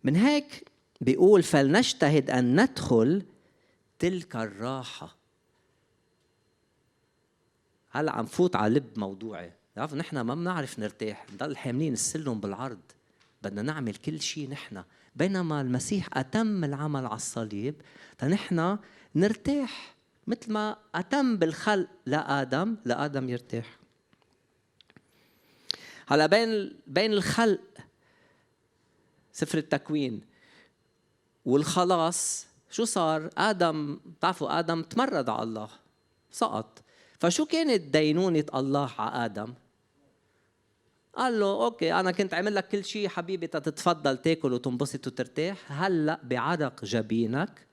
من 0.05 0.17
هيك 0.17 0.65
بيقول 1.01 1.43
فلنجتهد 1.43 2.31
أن 2.31 2.61
ندخل 2.61 3.23
تلك 3.99 4.37
الراحة. 4.37 5.17
هلأ 7.91 8.13
عم 8.13 8.27
فوت 8.27 8.57
على 8.57 8.75
لب 8.75 8.99
موضوعي. 8.99 9.53
بتعرف 9.73 9.95
نحن 9.95 10.21
ما 10.21 10.35
بنعرف 10.35 10.79
نرتاح 10.79 11.27
نضل 11.35 11.57
حاملين 11.57 11.93
السلم 11.93 12.41
بالعرض. 12.41 12.81
بدنا 13.43 13.63
نعمل 13.63 13.95
كل 13.95 14.21
شيء 14.21 14.51
نحن. 14.51 14.83
بينما 15.17 15.61
المسيح 15.61 16.09
أتم 16.13 16.65
العمل 16.65 17.07
على 17.07 17.17
الصليب 17.17 17.75
فنحن 18.19 18.79
نرتاح. 19.15 19.94
مثل 20.27 20.53
ما 20.53 20.77
أتم 20.95 21.37
بالخلق 21.37 21.89
لآدم 22.07 22.77
لآدم 22.85 23.29
يرتاح 23.29 23.79
هلا 26.07 26.27
بين 26.27 26.77
بين 26.87 27.13
الخلق 27.13 27.61
سفر 29.33 29.59
التكوين 29.59 30.21
والخلاص 31.45 32.47
شو 32.71 32.85
صار؟ 32.85 33.31
آدم 33.39 34.01
بتعرفوا 34.07 34.59
آدم 34.59 34.83
تمرد 34.83 35.29
على 35.29 35.43
الله 35.43 35.69
سقط 36.31 36.83
فشو 37.21 37.47
كانت 37.47 37.81
دينونة 37.81 38.45
الله 38.55 38.91
على 38.99 39.25
آدم؟ 39.25 39.55
قال 41.17 41.41
له 41.41 41.65
okay 41.65 41.95
أنا 41.95 42.11
كنت 42.11 42.35
عامل 42.35 42.55
لك 42.55 42.69
كل 42.69 42.85
شيء 42.85 43.09
حبيبي 43.09 43.47
تتفضل 43.47 44.17
تاكل 44.17 44.53
وتنبسط 44.53 45.07
وترتاح 45.07 45.83
هلأ 45.83 46.21
بعرق 46.23 46.85
جبينك 46.85 47.67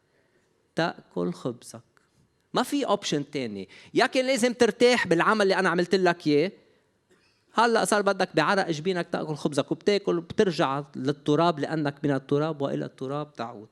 تأكل 0.75 1.34
خبزك 1.34 1.90
ما 2.53 2.63
في 2.63 2.86
option 2.85 3.31
تاني. 3.31 3.70
يا 3.93 4.05
كان 4.05 4.25
لازم 4.25 4.53
ترتاح 4.53 5.08
بالعمل 5.08 5.41
اللي 5.41 5.55
أنا 5.55 5.70
عملت 5.70 5.96
لك 5.96 6.27
إياه. 6.27 6.51
هلأ 7.53 7.86
صار 7.86 8.01
بدك 8.01 8.29
بعرق 8.36 8.70
جبينك 8.70 9.08
تأكل 9.12 9.36
خبزك 9.36 9.72
وبتاكل 9.72 10.17
وبترجع 10.17 10.84
للتراب 10.96 11.60
لأنك 11.60 11.96
من 12.03 12.12
التراب 12.12 12.62
وإلى 12.62 12.86
التراب 12.86 13.34
تعود. 13.34 13.67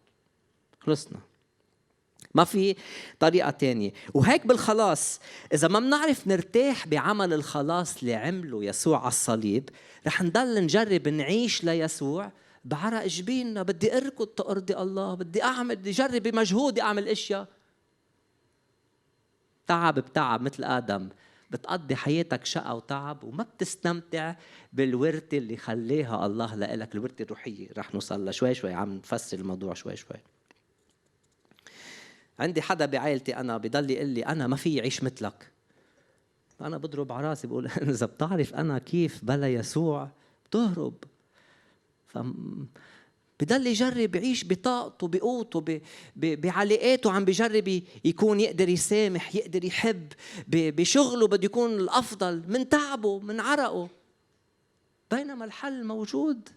خلصنا. 0.80 1.20
ما 2.36 2.44
في 2.44 2.76
طريقة 3.20 3.50
تانية. 3.50 3.92
وهيك 4.14 4.48
بالخلاص 4.48 5.20
إذا 5.54 5.68
ما 5.68 5.80
بنعرف 5.80 6.28
نرتاح 6.28 6.88
بعمل 6.88 7.34
الخلاص 7.34 7.98
اللي 7.98 8.14
عمله 8.14 8.64
يسوع 8.64 9.00
على 9.00 9.08
الصليب 9.08 9.70
رح 10.08 10.22
نضل 10.22 10.64
نجرب 10.64 11.08
نعيش 11.08 11.64
ليسوع 11.64 12.32
بعرق 12.66 13.06
جبيننا. 13.08 13.64
بدي 13.64 13.98
أركض 13.98 14.28
تأرضي 14.28 14.78
الله 14.78 15.14
بدي 15.14 15.44
أعمل 15.44 15.76
بدي 15.76 15.90
أجرب 15.90 16.24
بمجهودي 16.24 16.82
أعمل 16.82 17.08
أشياء. 17.08 17.48
تعب 19.70 19.96
بتعب 20.00 20.42
مثل 20.42 20.64
آدم. 20.64 21.10
بتقضي 21.52 21.96
حياتك 21.96 22.46
شقى 22.46 22.78
وتعب 22.78 23.24
وما 23.24 23.44
بتستمتع 23.44 24.36
بالورثة 24.74 25.38
اللي 25.38 25.58
خليها 25.58 26.26
الله 26.26 26.56
لك 26.56 26.96
الورثة 26.96 27.24
الروحية. 27.24 27.70
رح 27.78 27.94
نوصل 27.94 28.26
لها 28.26 28.32
شوي 28.32 28.54
شوي 28.54 28.74
عم 28.74 28.96
نفسر 28.96 29.38
الموضوع 29.38 29.74
شوي 29.74 29.96
شوي. 29.96 30.18
عندي 32.40 32.62
حدا 32.62 32.86
بعائلتي 32.86 33.38
أنا 33.38 33.58
بضل 33.58 33.92
يقول 33.92 34.08
لي 34.08 34.26
أنا 34.26 34.48
ما 34.48 34.56
في 34.56 34.82
عيش 34.82 35.04
مثلك. 35.04 35.52
أنا 36.62 36.78
بضرب 36.78 37.12
على 37.12 37.28
راسي 37.28 37.48
بقول 37.48 37.68
إذا 37.94 38.06
بتعرف 38.06 38.56
أنا 38.56 38.80
كيف 38.80 39.26
بلا 39.26 39.54
يسوع 39.54 40.10
بتهرب. 40.46 40.94
بضل 43.39 43.67
يجرب 43.67 44.15
يعيش 44.15 44.46
بطاقته 44.46 45.08
بقوته 45.08 45.81
بعلاقاته 46.15 47.12
عم 47.12 47.25
بجرب 47.25 47.84
يكون 48.05 48.39
يقدر 48.39 48.69
يسامح 48.69 49.36
يقدر 49.36 49.65
يحب 49.65 50.13
بشغله 50.48 51.27
بده 51.27 51.46
يكون 51.46 51.74
الأفضل 51.74 52.43
من 52.48 52.69
تعبه 52.69 53.19
من 53.19 53.39
عرقه. 53.39 53.89
بينما 55.12 55.46
الحل 55.46 55.86
موجود. 55.86 56.50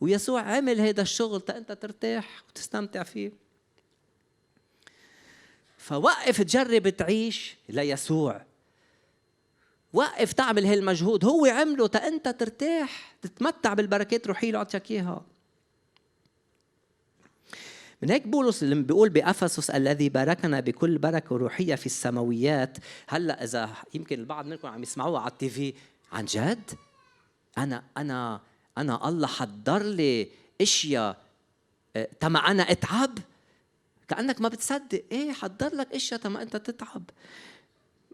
ويسوع 0.00 0.40
عمل 0.40 0.80
هذا 0.80 1.02
الشغل 1.02 1.42
أنت 1.50 1.72
ترتاح 1.72 2.42
وتستمتع 2.48 3.02
فيه. 3.02 3.32
فوقف 5.78 6.42
تجرب 6.42 6.88
تعيش 6.88 7.56
ليسوع. 7.68 8.44
وقف 9.92 10.32
تعمل 10.32 10.66
هالمجهود. 10.66 11.24
هو 11.24 11.46
عمله 11.46 11.86
تا 11.86 12.08
أنت 12.08 12.28
ترتاح 12.28 13.16
تتمتع 13.22 13.74
بالبركات. 13.74 14.24
الروحيه 14.24 14.48
اللي 14.48 14.58
أعطيك 14.58 14.90
إياها. 14.90 15.29
من 18.02 18.10
هيك 18.10 18.26
بولس 18.26 18.62
اللي 18.62 18.74
بيقول 18.74 19.08
بأفسس 19.08 19.70
الذي 19.70 20.08
باركنا 20.08 20.60
بكل 20.60 20.98
بركة 20.98 21.36
روحية 21.36 21.74
في 21.74 21.86
السماويات 21.86 22.78
هلأ 23.08 23.44
إذا 23.44 23.70
يمكن 23.94 24.20
البعض 24.20 24.46
منكم 24.46 24.68
عم 24.68 24.82
يسمعوها 24.82 25.20
على 25.20 25.30
التي 25.30 25.48
في 25.48 25.74
عن 26.12 26.24
جد؟ 26.24 26.70
أنا 27.58 27.82
أنا 27.96 28.40
أنا 28.78 29.08
الله 29.08 29.26
حضر 29.26 29.82
لي 29.82 30.28
إشياء 30.60 31.16
آه، 31.96 32.08
تما 32.20 32.38
أنا 32.38 32.70
أتعب؟ 32.70 33.18
كأنك 34.08 34.40
ما 34.40 34.48
بتصدق. 34.48 35.04
إيه 35.12 35.32
حضر 35.32 35.74
لك 35.74 35.94
إشياء 35.94 36.28
ما 36.28 36.42
أنت 36.42 36.56
تتعب. 36.56 37.02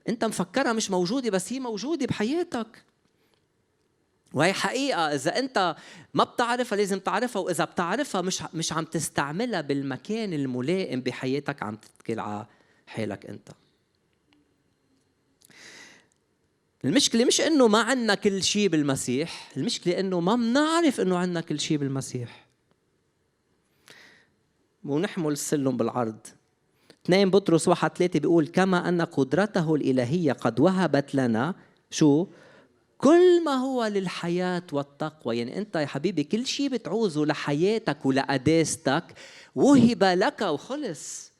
أنت 0.08 0.24
مفكرها 0.24 0.72
مش 0.72 0.90
موجودة 0.90 1.30
بس 1.30 1.52
هي 1.52 1.60
موجودة 1.60 2.06
بحياتك. 2.06 2.84
وهي 4.32 4.52
حقيقة 4.52 5.14
إذا 5.14 5.38
أنت 5.38 5.76
ما 6.14 6.24
بتعرفها 6.24 6.76
لازم 6.76 6.98
تعرفها 6.98 7.42
وإذا 7.42 7.64
بتعرفها 7.64 8.20
مش 8.20 8.42
مش 8.54 8.72
عم 8.72 8.84
تستعملها 8.84 9.60
بالمكان 9.60 10.32
الملائم 10.32 11.00
بحياتك 11.00 11.62
عم 11.62 11.76
تتكل 11.76 12.20
على 12.20 12.46
حالك 12.86 13.26
أنت. 13.26 13.48
المشكلة 16.84 17.24
مش 17.24 17.40
إنه 17.40 17.68
ما 17.68 17.82
عندنا 17.82 18.14
كل 18.14 18.42
شيء 18.42 18.68
بالمسيح، 18.68 19.50
المشكلة 19.56 20.00
إنه 20.00 20.20
ما 20.20 20.36
بنعرف 20.36 21.00
إنه 21.00 21.16
عندنا 21.18 21.40
كل 21.40 21.60
شيء 21.60 21.76
بالمسيح. 21.76 22.46
ونحمل 24.84 25.32
السلم 25.32 25.76
بالعرض. 25.76 26.18
اثنين 27.04 27.30
بطرس 27.30 27.68
واحد 27.68 27.96
ثلاثة 27.96 28.20
بيقول 28.20 28.46
كما 28.46 28.88
أن 28.88 29.02
قدرته 29.02 29.74
الإلهية 29.74 30.32
قد 30.32 30.60
وهبت 30.60 31.14
لنا 31.14 31.54
شو؟ 31.90 32.26
كل 32.98 33.44
ما 33.44 33.54
هو 33.54 33.84
للحياة 33.86 34.62
والتقوى 34.72 35.38
يعني 35.38 35.58
أنت 35.58 35.76
يا 35.76 35.86
حبيبي 35.86 36.24
كل 36.24 36.46
شيء 36.46 36.68
بتعوزه 36.68 37.24
لحياتك 37.24 38.06
ولقداستك 38.06 39.04
وهب 39.54 40.04
لك 40.04 40.40
وخلص. 40.42 41.32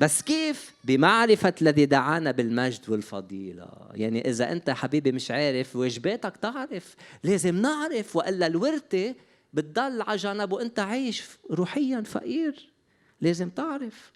بس 0.00 0.22
كيف؟ 0.22 0.72
بمعرفة 0.84 1.54
الذي 1.62 1.86
دعانا 1.86 2.30
بالمجد 2.30 2.90
والفضيلة. 2.90 3.68
يعني 3.94 4.30
إذا 4.30 4.52
أنت 4.52 4.70
حبيبي 4.70 5.12
مش 5.12 5.30
عارف 5.30 5.76
واجباتك 5.76 6.36
تعرف 6.36 6.94
لازم 7.24 7.56
نعرف 7.56 8.16
وإلا 8.16 8.46
الورثة 8.46 9.14
بتضل 9.52 10.02
على 10.02 10.16
جنب 10.16 10.52
وأنت 10.52 10.78
عايش 10.78 11.22
روحيا 11.50 12.00
فقير. 12.00 12.72
لازم 13.20 13.48
تعرف. 13.48 14.12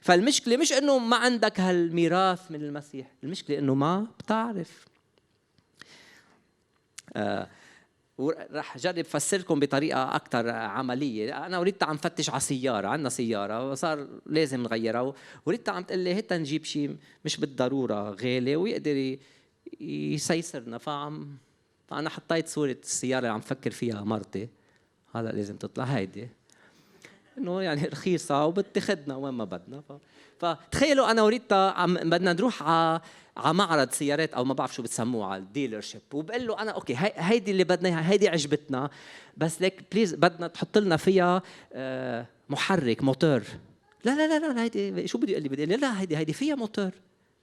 فالمشكلة 0.00 0.56
مش 0.56 0.72
إنه 0.72 0.98
ما 0.98 1.16
عندك 1.16 1.60
هالميراث 1.60 2.50
من 2.50 2.62
المسيح 2.62 3.06
المشكلة 3.24 3.58
إنه 3.58 3.74
ما 3.74 4.06
بتعرف. 4.18 4.87
آه 7.18 7.48
ورح 8.18 8.76
اجرب 8.76 8.98
افسر 8.98 9.38
لكم 9.38 9.60
بطريقة 9.60 10.16
أكثر 10.16 10.50
عملية. 10.50 11.46
أنا 11.46 11.58
ولدت 11.58 11.82
عم 11.82 11.96
فتش 11.96 12.30
على 12.30 12.40
سيارة 12.40 12.88
عندنا 12.88 13.08
سيارة 13.08 13.70
وصار 13.70 14.08
لازم 14.26 14.62
نغيرها 14.62 15.14
وريتا 15.46 15.68
عم 15.68 15.82
تقول 15.82 15.98
لي 15.98 16.14
هات 16.14 16.32
نجيب 16.32 16.64
شيء 16.64 16.96
مش 17.24 17.36
بالضرورة 17.36 18.10
غالي 18.10 18.56
ويقدر 18.56 19.18
يسيسرنا 19.80 20.78
فعم 20.78 21.36
فأنا 21.88 22.10
حطيت 22.10 22.48
صورة 22.48 22.76
السيارة 22.82 23.18
اللي 23.18 23.32
عم 23.32 23.40
فكر 23.40 23.70
فيها 23.70 24.04
مرتي. 24.04 24.48
هلا 25.14 25.30
لازم 25.30 25.56
تطلع 25.56 25.84
هيدي. 25.84 26.28
إنه 27.38 27.62
يعني 27.62 27.84
رخيصة 27.84 28.46
وبتاخذنا 28.46 29.16
وين 29.16 29.34
ما 29.34 29.44
بدنا. 29.44 29.80
ف... 29.80 29.92
فتخيلوا 30.38 31.10
أنا 31.10 31.22
وريتا 31.22 31.74
عم 31.76 31.94
بدنا 31.94 32.32
نروح 32.32 32.62
على 32.62 33.00
على 33.36 33.54
معرض 33.54 33.90
سيارات 33.90 34.34
أو 34.34 34.44
ما 34.44 34.54
بعرف 34.54 34.74
شو 34.74 34.82
بتسموه 34.82 35.26
على 35.26 35.42
ال 35.42 35.80
dealership 35.80 36.00
وبقول 36.12 36.46
له 36.46 36.62
أنا 36.62 36.70
okay 36.70 36.96
هي 36.96 37.12
هيدي 37.16 37.50
اللي 37.50 37.64
بدنا 37.64 37.88
إياها 37.88 38.10
هيدي 38.10 38.28
عجبتنا. 38.28 38.90
بس 39.36 39.62
ليك 39.62 39.82
please 39.92 40.14
بدنا 40.14 40.46
تحط 40.46 40.78
لنا 40.78 40.96
فيها 40.96 41.42
آه، 41.72 42.26
محرك 42.48 43.02
موتور. 43.02 43.42
لا 44.04 44.16
لا 44.16 44.38
لا 44.38 44.52
لا 44.52 44.62
هيدي 44.62 45.06
شو 45.06 45.18
بدي 45.18 45.32
يقول 45.32 45.42
لي؟ 45.42 45.48
بدي 45.48 45.66
لا 45.66 46.00
هيدي 46.00 46.16
هيدي 46.16 46.32
فيها 46.32 46.54
موتور. 46.54 46.90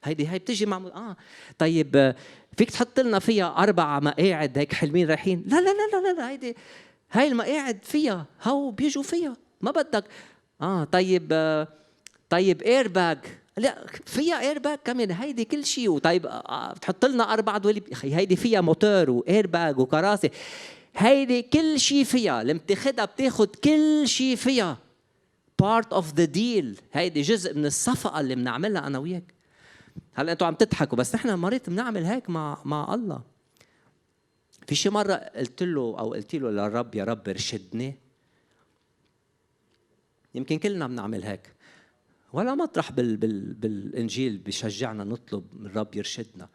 هيدي 0.04 0.30
هي 0.30 0.40
بتجي 0.40 0.66
مع 0.66 0.78
آه. 0.78 1.16
طيب 1.58 1.96
آه، 1.96 2.16
فيك 2.58 2.72
تحط 2.72 3.00
لنا 3.00 3.20
فيها 3.20 3.56
أربع 3.58 4.00
مقاعد 4.00 4.58
هيك 4.58 4.74
حلوين 4.74 5.08
رايحين؟ 5.08 5.44
لا 5.48 5.62
لا 5.62 5.70
لا 5.70 6.02
لا 6.02 6.14
لا 6.14 6.30
هيدي 6.30 6.56
هاي 7.12 7.28
المقاعد 7.28 7.80
فيها 7.84 8.26
هو 8.44 8.72
بيجوا 8.72 9.04
فيها. 9.04 9.38
ما 9.62 9.72
بدك؟ 9.72 10.04
آه 10.62 10.84
طيب 10.84 11.30
آه 11.32 11.68
طيب 12.30 12.62
اير 12.62 12.88
باج 12.88 13.18
لا 13.58 13.86
فيها 14.06 14.40
اير 14.42 14.60
باج 14.60 14.80
كمان 14.86 15.12
هيدي 15.12 15.46
كل 15.46 15.66
شيء. 15.66 15.90
وطيب 15.90 16.22
بتحط 16.76 17.06
لنا 17.06 17.34
أربع 17.34 17.58
دواليب. 17.58 17.84
هيدي 18.04 18.36
فيها 18.36 18.62
موتور 18.62 19.10
واير 19.10 19.48
باج 19.48 19.80
وكراسي. 19.80 20.30
هيدي 20.96 21.42
كل 21.42 21.80
شيء 21.80 22.04
فيها. 22.04 22.42
اللي 22.42 22.54
بتاخذها 22.54 23.06
بتاخذ 23.06 23.46
كل 23.46 24.04
شيء 24.06 24.36
فيها. 24.36 24.78
part 25.60 25.94
of 25.94 26.14
the 26.14 26.26
deal 26.26 26.80
هيدي 26.94 27.22
جزء 27.22 27.54
من 27.54 27.66
الصفقة 27.66 28.20
اللي 28.20 28.36
بنعملها 28.36 28.88
أنا 28.88 29.00
وياك. 29.00 29.34
هلا 30.14 30.32
أنتم 30.32 30.46
عم 30.46 30.54
تضحكوا 30.56 30.98
بس 30.98 31.16
نحن 31.16 31.30
مرات 31.34 31.70
بنعمل 31.70 32.06
هيك 32.06 32.30
مع 32.30 32.58
مع 32.66 32.94
الله. 32.94 33.22
في 34.68 34.76
شي 34.76 34.90
مرة 34.90 35.14
قلت 35.14 35.64
له 35.64 35.96
أو 36.00 36.14
قلت 36.14 36.36
له 36.36 36.52
للرب 36.52 36.96
يا 36.96 37.04
رب 37.04 37.30
ارشدني. 37.30 37.96
يمكن 40.36 40.60
كلنا 40.60 40.88
بنعمل 40.88 41.24
هيك. 41.24 41.56
ولا 42.34 42.56
مطرح 42.56 42.92
بال 42.92 43.18
بال 43.18 43.54
بالإنجيل 43.54 44.38
بشجعنا 44.38 45.04
نطلب 45.04 45.44
من 45.54 45.66
الرب 45.66 45.96
يرشدنا. 45.96 46.50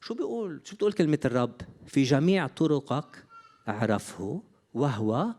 شو 0.00 0.14
بيقول؟ 0.14 0.60
شو 0.64 0.76
بتقول 0.76 0.92
كلمة 0.92 1.18
الرب؟ 1.24 1.60
في 1.86 2.02
جميع 2.02 2.46
طرقك 2.46 3.24
اعرفه 3.68 4.42
وهو 4.74 5.34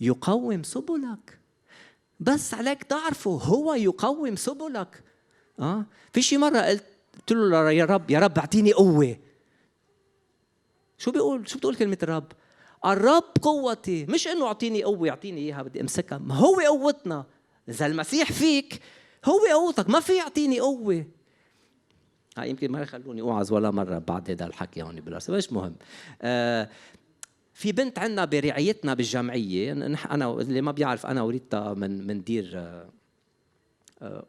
يقوم 0.00 0.62
سبلك. 0.62 1.38
بس 2.20 2.54
عليك 2.54 2.82
تعرفه 2.82 3.30
هو 3.30 3.74
يقوم 3.74 4.36
سبلك. 4.36 5.04
آه؟ 5.58 5.86
في 6.12 6.22
شي 6.22 6.36
مرة 6.36 6.58
قلت 6.58 6.84
قلت 7.14 7.32
له 7.32 7.70
يا 7.70 7.84
رب 7.84 8.10
يا 8.10 8.18
رب 8.18 8.38
اعطيني 8.38 8.72
قوة. 8.72 9.16
شو 10.98 11.10
بيقول؟ 11.10 11.48
شو 11.48 11.58
بتقول 11.58 11.76
كلمة 11.76 11.98
الرب؟ 12.02 12.32
الرب 12.86 13.24
قوتي 13.42 14.06
مش 14.06 14.28
إنه 14.28 14.46
أعطيني 14.46 14.82
قوة 14.82 15.06
يعطيني 15.06 15.40
إياها 15.40 15.62
بدي 15.62 15.80
أمسكها. 15.80 16.18
ما 16.18 16.34
هو 16.34 16.54
قوتنا. 16.54 17.26
إذا 17.68 17.86
المسيح 17.86 18.32
فيك 18.32 18.80
هو 19.24 19.40
قوتك. 19.52 19.90
ما 19.90 20.00
في 20.00 20.16
يعطيني 20.16 20.60
قوة. 20.60 21.04
آه 22.38 22.44
يمكن 22.44 22.72
ما 22.72 22.82
يخلوني 22.82 23.20
أوعظ 23.20 23.52
ولا 23.52 23.70
مرة 23.70 23.98
بعد 23.98 24.30
هذا 24.30 24.46
الحكي 24.46 24.82
هون 24.82 25.00
بالارسنال 25.00 25.38
مش 25.38 25.52
مهم. 25.52 25.74
آه 26.22 26.68
في 27.54 27.72
بنت 27.72 27.98
عندنا 27.98 28.24
برعايتنا 28.24 28.94
بالجمعية. 28.94 29.72
أنا 30.10 30.40
اللي 30.40 30.60
ما 30.60 30.72
بيعرف 30.72 31.06
أنا 31.06 31.22
وريتا 31.22 31.74
من 31.74 32.06
مندير 32.06 32.52
آه 32.54 32.90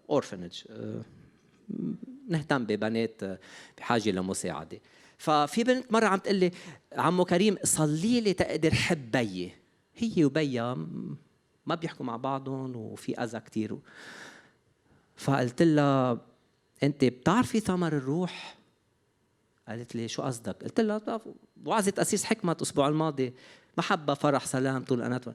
اورفنج 0.09 0.63
آه, 0.69 0.73
آه، 0.73 1.03
نهتم 2.27 2.65
ببنات 2.65 3.23
آه، 3.23 3.39
بحاجة 3.77 4.11
لمساعدة. 4.11 4.79
ففي 5.21 5.63
بنت 5.63 5.91
مرة 5.93 6.05
عم 6.05 6.19
تقول 6.19 6.35
لي 6.35 6.51
عمو 6.93 7.25
كريم 7.25 7.57
صلي 7.63 8.21
لي 8.21 8.33
تقدر 8.33 8.73
حب 8.73 9.11
بيي. 9.11 9.53
هي 9.95 10.25
وبيا 10.25 10.87
ما 11.65 11.75
بيحكوا 11.75 12.05
مع 12.05 12.17
بعضهم 12.17 12.75
وفي 12.75 13.23
أذى 13.23 13.39
كثير 13.39 13.79
فقلت 15.15 15.61
لها 15.61 16.21
أنت 16.83 17.05
بتعرفي 17.05 17.59
ثمر 17.59 17.97
الروح؟ 17.97 18.57
قالت 19.67 19.95
لي 19.95 20.07
شو 20.07 20.21
قصدك؟ 20.21 20.63
قلت 20.63 20.79
لها 20.79 21.21
وعظة 21.65 21.93
أسيس 21.97 22.23
حكمة 22.23 22.51
الأسبوع 22.51 22.87
الماضي 22.87 23.33
محبة 23.77 24.13
فرح 24.13 24.45
سلام 24.45 24.83
طول 24.83 25.01
أنات 25.01 25.25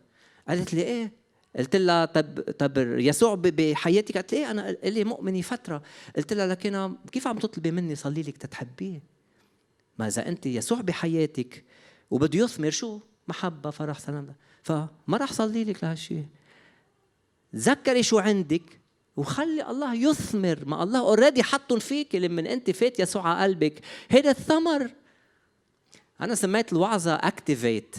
قالت 0.48 0.74
لي 0.74 0.82
إيه؟ 0.82 1.12
قلت 1.56 1.76
لها 1.76 2.04
طب 2.04 2.40
طب 2.40 2.78
يسوع 2.78 3.34
بحياتك؟ 3.34 4.14
قالت 4.14 4.32
لي 4.32 4.38
إيه 4.38 4.50
أنا 4.50 4.70
لي 4.70 5.04
مؤمنة 5.04 5.40
فترة. 5.40 5.82
قلت 6.16 6.32
لها 6.32 6.46
لكن 6.46 6.94
كيف 7.12 7.26
عم 7.26 7.38
تطلبي 7.38 7.70
مني 7.70 7.94
صلي 7.94 8.22
لك 8.22 8.36
تتحبيه؟ 8.36 9.15
ما 9.98 10.06
إذا 10.06 10.28
أنت 10.28 10.46
يسوع 10.46 10.80
بحياتك؟ 10.80 11.64
وبده 12.10 12.38
يثمر 12.38 12.70
شو؟ 12.70 13.00
محبة 13.28 13.70
فرح 13.70 13.98
سلام. 13.98 14.34
فما 14.62 14.88
راح 15.12 15.32
صلي 15.32 15.64
لك 15.64 15.84
لهالشيء 15.84 16.26
تذكري 17.52 18.02
شو 18.02 18.18
عندك 18.18 18.80
وخلي 19.16 19.70
الله 19.70 19.94
يثمر. 19.94 20.64
ما 20.64 20.82
الله 20.82 21.00
already 21.00 21.42
حطهم 21.42 21.78
فيك 21.78 22.14
لما 22.14 22.52
أنت 22.52 22.70
فات 22.70 23.00
يسوع 23.00 23.28
على 23.28 23.42
قلبك. 23.42 23.80
هذا 24.10 24.30
الثمر. 24.30 24.90
أنا 26.20 26.34
سميت 26.34 26.72
الوعظة 26.72 27.14
activate 27.14 27.96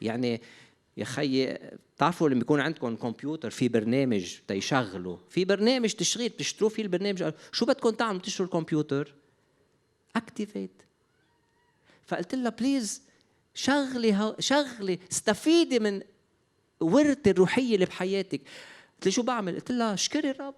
يعني 0.00 0.40
يا 0.96 1.04
خيي 1.04 1.58
بتعرفوا 1.96 2.28
لما 2.28 2.40
يكون 2.40 2.60
عندكم 2.60 2.96
كمبيوتر 2.96 3.50
في 3.50 3.68
برنامج 3.68 4.36
تيشغله 4.48 5.18
في 5.28 5.44
برنامج 5.44 5.92
تشغيل 5.92 6.28
بتشتروه 6.28 6.70
فيه 6.70 6.82
البرنامج. 6.82 7.32
شو 7.52 7.66
بدكم 7.66 7.90
تعملوا؟ 7.90 8.22
تشتروا 8.22 8.46
الكمبيوتر. 8.46 9.14
activate 10.16 10.82
فقلت 12.06 12.34
لها 12.34 12.50
please 12.50 13.02
شغلي 13.54 14.34
شغلي 14.38 14.98
استفيدي 15.12 15.78
من 15.78 16.02
ورثة 16.80 17.30
الروحية 17.30 17.74
اللي 17.74 17.86
بحياتك. 17.86 18.40
قلت 18.94 19.06
لي 19.06 19.10
شو 19.10 19.22
بعمل؟ 19.22 19.54
قلت 19.54 19.72
لها 19.72 19.94
اشكري 19.94 20.30
الرب 20.30 20.54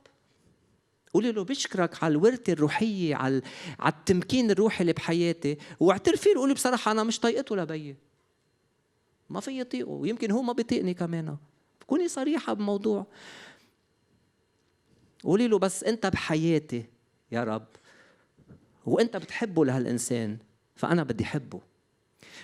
قولي 1.14 1.32
له 1.32 1.44
بشكرك 1.44 2.04
على 2.04 2.12
الورثة 2.12 2.52
الروحية 2.52 3.14
على 3.14 3.42
على 3.78 3.92
التمكين 3.92 4.50
الروحي 4.50 4.80
اللي 4.80 4.92
بحياتي. 4.92 5.58
واعترفي 5.80 6.28
له 6.28 6.40
قولي 6.40 6.54
بصراحة 6.54 6.92
أنا 6.92 7.04
مش 7.04 7.20
طايقته 7.20 7.56
لبيي 7.56 7.96
ما 9.30 9.40
في 9.40 9.60
يطيقه 9.60 9.88
ويمكن 9.88 10.30
هو 10.30 10.42
ما 10.42 10.52
بيطيقني 10.52 10.94
كمان. 10.94 11.36
كوني 11.86 12.08
صريحة 12.08 12.52
بموضوع. 12.52 13.06
قولي 15.24 15.48
له 15.48 15.58
بس 15.58 15.84
أنت 15.84 16.06
بحياتي 16.06 16.84
يا 17.32 17.44
رب 17.44 17.66
وأنت 18.86 19.16
بتحبه 19.16 19.64
لهالإنسان. 19.64 20.38
فأنا 20.76 21.02
بدي 21.02 21.24
أحبه. 21.24 21.60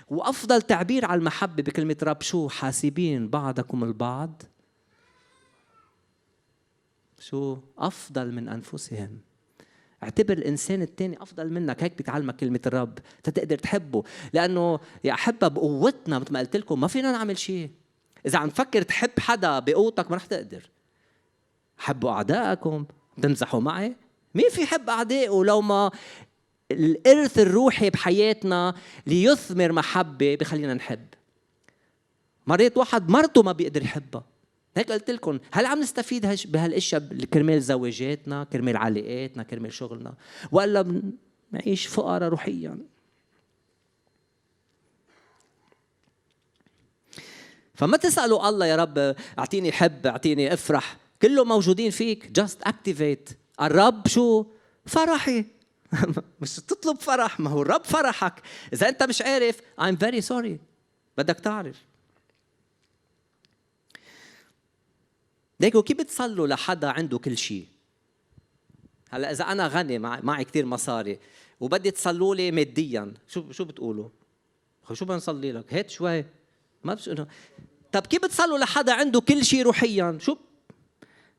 وأفضل 0.09 0.63
تعبير 0.63 1.05
على 1.05 1.19
المحبة 1.19 1.63
بكلمة 1.63 1.97
رب 2.03 2.23
شو 2.23 2.49
حاسبين 2.49 3.29
بعضكم 3.29 3.85
البعض؟ 3.85 4.43
شو 7.19 7.59
أفضل 7.79 8.33
من 8.33 8.49
أنفسهم؟ 8.49 9.19
اعتبر 10.03 10.33
الإنسان 10.33 10.83
الثاني 10.83 11.23
أفضل 11.23 11.53
منك. 11.53 11.83
هيك 11.83 11.99
بتعلمك 11.99 12.37
كلمة 12.37 12.61
الرب 12.67 12.99
تقدر 13.23 13.59
تحبه. 13.59 14.03
لأنه 14.33 14.81
يا 15.05 15.13
احبها 15.13 15.49
بقوتنا 15.49 16.19
مثل 16.19 16.33
ما 16.33 16.39
قلت 16.41 16.57
لكم 16.57 16.81
ما 16.81 16.87
فينا 16.89 17.13
نعمل 17.13 17.39
شيء 17.39 17.71
إذا 18.27 18.39
عم 18.39 18.51
تفكر 18.51 18.83
تحب 18.83 19.11
حدا 19.19 19.59
بقوتك 19.59 20.11
ما 20.11 20.17
رح 20.17 20.25
تقدر. 20.27 20.71
حبوا 21.79 22.11
أعدائكم. 22.11 22.87
بتمزحوا 23.19 23.61
معي. 23.61 23.97
مين 24.35 24.51
في 24.51 24.63
يحب 24.63 24.91
أعدائه 24.91 25.45
لو 25.45 25.61
ما 25.61 25.91
الإرث 26.73 27.39
الروحي 27.39 27.91
بحياتنا 27.91 28.75
ليثمر 29.07 29.73
محبة 29.73 30.35
بخلينا 30.35 30.75
نحب. 30.75 31.07
مريت 32.47 32.77
واحد 32.77 33.11
مرته 33.11 33.43
ما 33.43 33.53
بيقدر 33.53 33.83
يحبها. 33.83 34.25
هيك 34.77 34.93
قلت 34.93 35.11
لكم 35.11 35.39
هل 35.53 35.67
عم 35.67 35.81
نستفيد 35.81 36.27
بهالإشياء؟ 36.45 37.03
كرمال 37.33 37.63
زواجاتنا 37.63 38.45
كرمال 38.45 38.77
علاقاتنا 38.77 39.43
كرمال 39.43 39.73
شغلنا. 39.73 40.15
ولا 40.53 41.03
بنعيش 41.53 41.87
فقراء 41.87 42.29
روحيا. 42.29 42.79
فما 47.75 47.97
تسألوا 47.97 48.49
الله 48.49 48.67
يا 48.67 48.77
رب 48.77 49.17
أعطيني 49.39 49.73
حب 49.73 50.07
أعطيني 50.07 50.55
أفرح. 50.55 50.97
كله 51.23 51.45
موجودين 51.45 51.91
فيك. 51.91 52.31
just 52.31 52.63
activate 52.63 53.31
الرب 53.61 54.09
شو؟ 54.09 54.47
فرحي. 54.87 55.45
مش 56.41 56.57
تطلب 56.57 57.01
فرح 57.01 57.41
ما 57.41 57.51
هو 57.51 57.63
الرب 57.63 57.85
فرحك. 57.85 58.43
إذا 58.73 58.89
أنت 58.89 59.03
مش 59.03 59.23
عارف 59.23 59.61
I'm 59.81 59.97
very 60.05 60.29
sorry. 60.29 60.59
بدك 61.19 61.41
تعرف. 61.41 61.77
ليكو 65.61 65.83
كيف 65.83 65.99
بتصلوا 65.99 66.47
لحدا 66.47 66.89
عنده 66.89 67.19
كل 67.19 67.39
شيء؟ 67.39 67.67
هلا 69.11 69.31
إذا 69.31 69.45
أنا 69.45 69.67
غني 69.67 69.99
معي 69.99 70.45
كثير 70.45 70.67
مصاري 70.67 71.19
وبدي 71.61 71.91
تصلوا 71.91 72.35
لي 72.35 72.51
ماديا 72.51 73.15
شو 73.29 73.53
شو 73.53 73.65
بتقولوا؟ 73.65 74.09
شو 74.93 75.05
بنصلي 75.05 75.53
لك؟ 75.53 75.75
هات 75.75 75.91
شوي. 75.91 76.25
ما 76.85 76.95
بش 76.95 77.09
انه 77.09 77.27
طب 77.93 78.07
كيف 78.07 78.25
بتصلوا 78.25 78.59
لحدا 78.59 78.93
عنده 78.93 79.21
كل 79.21 79.45
شيء 79.45 79.63
روحيا؟ 79.63 80.19
شو؟ 80.21 80.37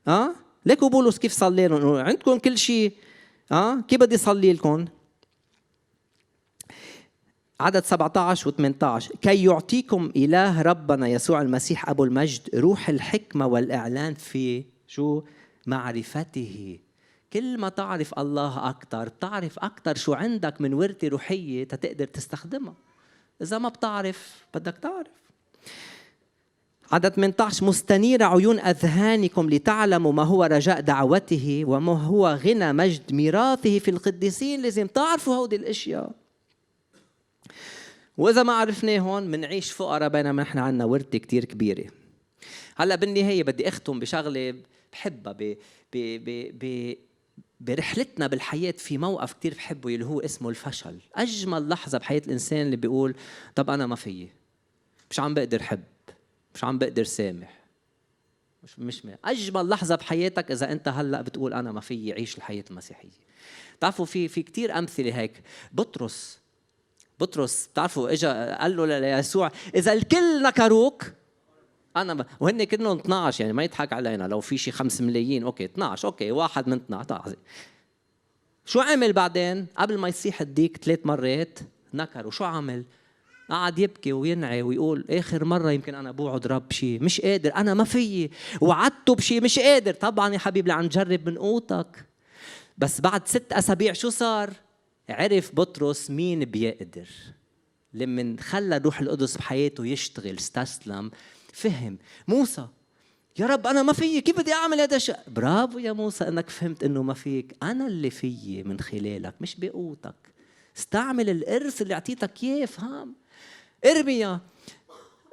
ها 0.08 0.26
أه؟ 0.26 0.36
ليكو 0.66 0.90
بولس 0.90 1.20
كيف 1.20 1.34
صلي 1.34 1.68
لهم 1.68 1.96
عندكم 1.96 2.40
كل 2.40 2.58
شيء 2.58 2.94
ها؟ 3.52 3.74
أه؟ 3.74 3.82
كيف 3.82 4.00
بدي 4.00 4.18
صلي 4.18 4.54
لكم؟ 4.54 4.86
عدد 7.60 7.86
17 7.86 8.48
و 8.48 8.52
18 8.52 9.16
كي 9.22 9.44
يعطيكم 9.44 10.12
إله 10.16 10.62
ربنا 10.62 11.08
يسوع 11.08 11.42
المسيح 11.42 11.90
أبو 11.90 12.04
المجد 12.04 12.56
روح 12.56 12.90
الحكمة 12.90 13.48
والإعلان 13.48 14.14
في 14.14 14.64
شو؟ 14.88 15.22
معرفته. 15.68 16.80
كل 17.34 17.58
ما 17.58 17.70
تعرف 17.70 18.20
الله 18.20 18.70
أكثر 18.70 19.10
بتعرف 19.10 19.60
أكثر 19.60 19.96
شو 19.96 20.14
عندك 20.14 20.62
من 20.62 20.74
ورثة 20.74 21.08
روحية 21.08 21.64
تقدر 21.64 22.06
تستخدمها. 22.06 22.76
إذا 23.42 23.58
ما 23.58 23.70
بتعرف 23.70 24.46
بدك 24.54 24.78
تعرف. 24.78 25.24
عدد 26.94 27.14
18 27.14 27.66
مستنير 27.66 28.24
عيون 28.24 28.60
أذهانكم 28.60 29.50
لتعلموا 29.50 30.12
ما 30.12 30.24
هو 30.24 30.44
رجاء 30.44 30.82
دعوته 30.82 31.64
وما 31.68 32.04
هو 32.04 32.28
غنى 32.28 32.74
مجد 32.74 33.14
ميراثه 33.14 33.80
في 33.80 33.92
القديسين 33.92 34.62
لازم 34.62 34.88
تعرفوا 34.88 35.36
هودي 35.36 35.56
الأشياء. 35.56 36.12
وإذا 38.18 38.44
ما 38.44 38.54
عرفناهم 38.54 39.32
بنعيش 39.32 39.72
فقراء 39.72 40.10
بينما 40.10 40.44
نحن 40.44 40.58
عندنا 40.58 40.86
ورثه 40.86 41.18
كثير 41.18 41.46
كبيرة. 41.46 41.86
هلأ 42.76 42.96
بالنهاية 42.96 43.44
بدي 43.44 43.68
أختم 43.68 44.00
بشغلة 44.00 44.56
بحبها 44.92 45.34
ب 45.34 45.56
ب 45.94 46.24
ب 46.26 46.52
ب 46.60 46.96
برحلتنا 47.60 48.28
بالحياة 48.28 48.76
في 48.78 48.98
موقف 48.98 49.34
كتير 49.34 49.54
بحبه 49.54 49.90
اللي 49.90 50.06
هو 50.06 50.20
اسمه 50.20 50.50
الفشل. 50.50 51.00
أجمل 51.16 51.70
لحظة 51.70 51.98
بحياة 51.98 52.22
الإنسان 52.28 52.62
اللي 52.62 52.76
بيقول 52.76 53.16
طب 53.56 53.70
أنا 53.70 53.88
ما 53.88 53.96
فيي. 53.96 54.30
مش 55.12 55.20
عم 55.20 55.34
بقدر 55.34 55.64
حب 55.64 55.84
مش 56.56 56.64
عم 56.64 56.78
بقدر 56.78 57.04
سامح. 57.04 57.64
مش 58.64 58.80
مش 58.80 59.06
مي. 59.06 59.16
أجمل 59.26 59.70
لحظة 59.70 59.96
بحياتك 59.96 60.52
إذا 60.52 60.72
أنت 60.72 60.88
هلأ 60.88 61.22
بتقول 61.22 61.54
أنا 61.54 61.72
ما 61.72 61.82
فيي 61.82 62.14
عيش 62.14 62.38
الحياة 62.38 62.64
المسيحية. 62.72 63.10
تعرفوا 63.80 64.06
في 64.06 64.28
في 64.28 64.44
كتير 64.44 64.78
أمثلة 64.78 65.20
هيك. 65.20 65.44
بطرس. 65.72 66.40
بطرس 67.20 67.68
بتعرفوا 67.68 68.14
اجى 68.14 68.28
قال 68.28 68.78
له 68.78 69.00
ليسوع 69.00 69.52
إذا 69.76 69.94
الكل 69.94 70.44
نكروك 70.44 71.14
أنا 71.98 72.14
ب... 72.14 72.26
وهن 72.40 72.64
كلهم 72.64 72.98
12 73.00 73.42
يعني 73.42 73.54
ما 73.54 73.64
يضحك 73.64 73.94
علينا. 73.94 74.28
لو 74.28 74.40
في 74.40 74.58
شي 74.58 74.72
5 74.72 75.04
ملايين 75.04 75.44
okay 75.44 75.66
12 75.66 76.08
okay 76.08 76.32
واحد 76.32 76.68
من 76.68 76.78
12 76.78 77.36
شو 78.66 78.80
عمل 78.80 79.14
بعدين؟ 79.14 79.68
قبل 79.78 79.98
ما 79.98 80.08
يصيح 80.08 80.42
الديك 80.42 80.78
ثلاث 80.78 81.00
مرات 81.06 81.60
نكر 81.94 82.28
وشو 82.28 82.44
عمل؟ 82.44 82.86
قعد 83.50 83.80
يبكي 83.80 84.14
وينعي 84.14 84.62
ويقول 84.62 85.06
آخر 85.10 85.46
مرة 85.46 85.72
يمكن 85.72 85.96
أنا 85.96 86.12
بوعد 86.12 86.48
رب 86.48 86.72
شيء 86.72 87.04
مش 87.04 87.22
قادر 87.22 87.56
أنا 87.56 87.74
ما 87.74 87.84
فيي 87.84 88.32
وعدته 88.62 89.16
بشيء 89.16 89.44
مش 89.44 89.60
قادر. 89.60 89.94
طبعا 89.94 90.34
يا 90.34 90.38
حبيبي 90.38 90.72
عم 90.72 90.86
نجرب 90.86 91.30
من 91.30 91.38
قوتك. 91.38 92.06
بس 92.78 93.02
بعد 93.02 93.28
ست 93.28 93.54
أسابيع 93.54 93.94
شو 93.94 94.10
صار؟ 94.10 94.54
عرف 95.10 95.56
بطرس 95.56 96.12
مين 96.12 96.46
بيقدر. 96.46 97.08
لما 97.94 98.36
خلى 98.40 98.78
الروح 98.78 99.00
القدس 99.00 99.38
بحياته 99.38 99.86
يشتغل 99.86 100.38
استسلم 100.38 101.12
فهم. 101.54 101.98
موسى 102.28 102.68
يا 103.40 103.46
رب 103.46 103.68
أنا 103.68 103.84
ما 103.84 103.94
فيي 103.94 104.22
كيف 104.22 104.40
بدي 104.40 104.54
أعمل 104.54 104.82
هذا 104.82 104.96
الشيء؟ 104.96 105.16
برافو 105.28 105.80
يا 105.80 105.92
موسى 105.92 106.28
إنك 106.28 106.50
فهمت 106.50 106.84
إنه 106.84 107.04
ما 107.04 107.14
فيك. 107.14 107.56
أنا 107.64 107.88
اللي 107.88 108.10
فيي 108.10 108.64
من 108.64 108.80
خلالك 108.80 109.34
مش 109.42 109.56
بقوتك. 109.56 110.16
استعمل 110.78 111.30
الارث 111.30 111.82
اللي 111.82 111.94
أعطيتك 111.94 112.44
إياه 112.44 112.66
فهم. 112.66 113.23
ارميا 113.86 114.40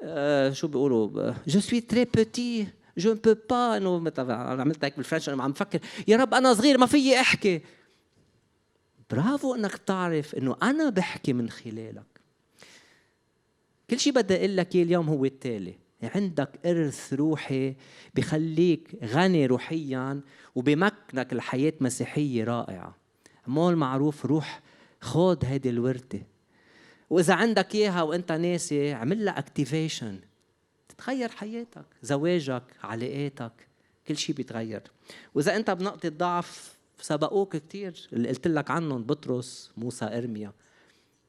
آه 0.02 0.50
شو 0.50 0.68
بيقولوا؟ 0.68 1.32
je 1.46 1.60
suis 1.60 1.80
très 1.80 2.04
petit 2.04 2.66
je 2.98 3.14
peux 3.14 3.34
pas 3.50 3.76
إنه 3.76 4.12
عملت 4.28 4.84
هيك 4.84 4.96
بال 4.96 5.04
French 5.04 5.28
أنا 5.28 5.42
عم 5.42 5.52
بفكر 5.52 5.80
يا 6.08 6.16
رب 6.16 6.34
أنا 6.34 6.54
صغير 6.54 6.78
ما 6.78 6.86
فيي 6.86 7.20
أحكي. 7.20 7.60
برافو 9.10 9.54
إنك 9.54 9.76
تعرف 9.76 10.34
إنه 10.34 10.56
أنا 10.62 10.90
بحكي 10.90 11.32
من 11.32 11.50
خلالك. 11.50 12.20
كل 13.90 14.00
شيء 14.00 14.12
بدي 14.12 14.36
أقول 14.36 14.56
لك 14.56 14.76
اليوم 14.76 15.08
هو 15.08 15.24
التالي. 15.24 15.74
عندك 16.02 16.66
إرث 16.66 17.12
روحي 17.12 17.74
بخليك 18.14 18.98
غني 19.04 19.46
روحيا 19.46 20.20
وبمكنك 20.54 21.32
الحياة 21.32 21.72
مسيحية 21.80 22.44
رائعة. 22.44 22.96
مول 23.46 23.76
معروف 23.76 24.26
روح 24.26 24.60
خود 25.00 25.44
هيدي 25.44 25.70
الورثة. 25.70 26.22
وإذا 27.10 27.34
عندك 27.34 27.74
إياها 27.74 28.02
وإنت 28.02 28.32
ناسي 28.32 28.92
اعمل 28.92 29.24
لها 29.24 29.38
اكتيفيشن 29.38 30.20
تتغير 30.88 31.28
حياتك 31.28 31.86
زواجك 32.02 32.62
علاقاتك 32.82 33.52
كل 34.08 34.16
شيء 34.16 34.36
بيتغير. 34.36 34.82
وإذا 35.34 35.56
إنت 35.56 35.70
بنقطة 35.70 36.08
ضعف 36.08 36.78
سبقوك 37.00 37.56
كثير 37.56 38.08
اللي 38.12 38.28
قلت 38.28 38.48
لك 38.48 38.70
عنهم 38.70 39.04
بطرس 39.04 39.72
موسى 39.76 40.04
إرميا. 40.04 40.52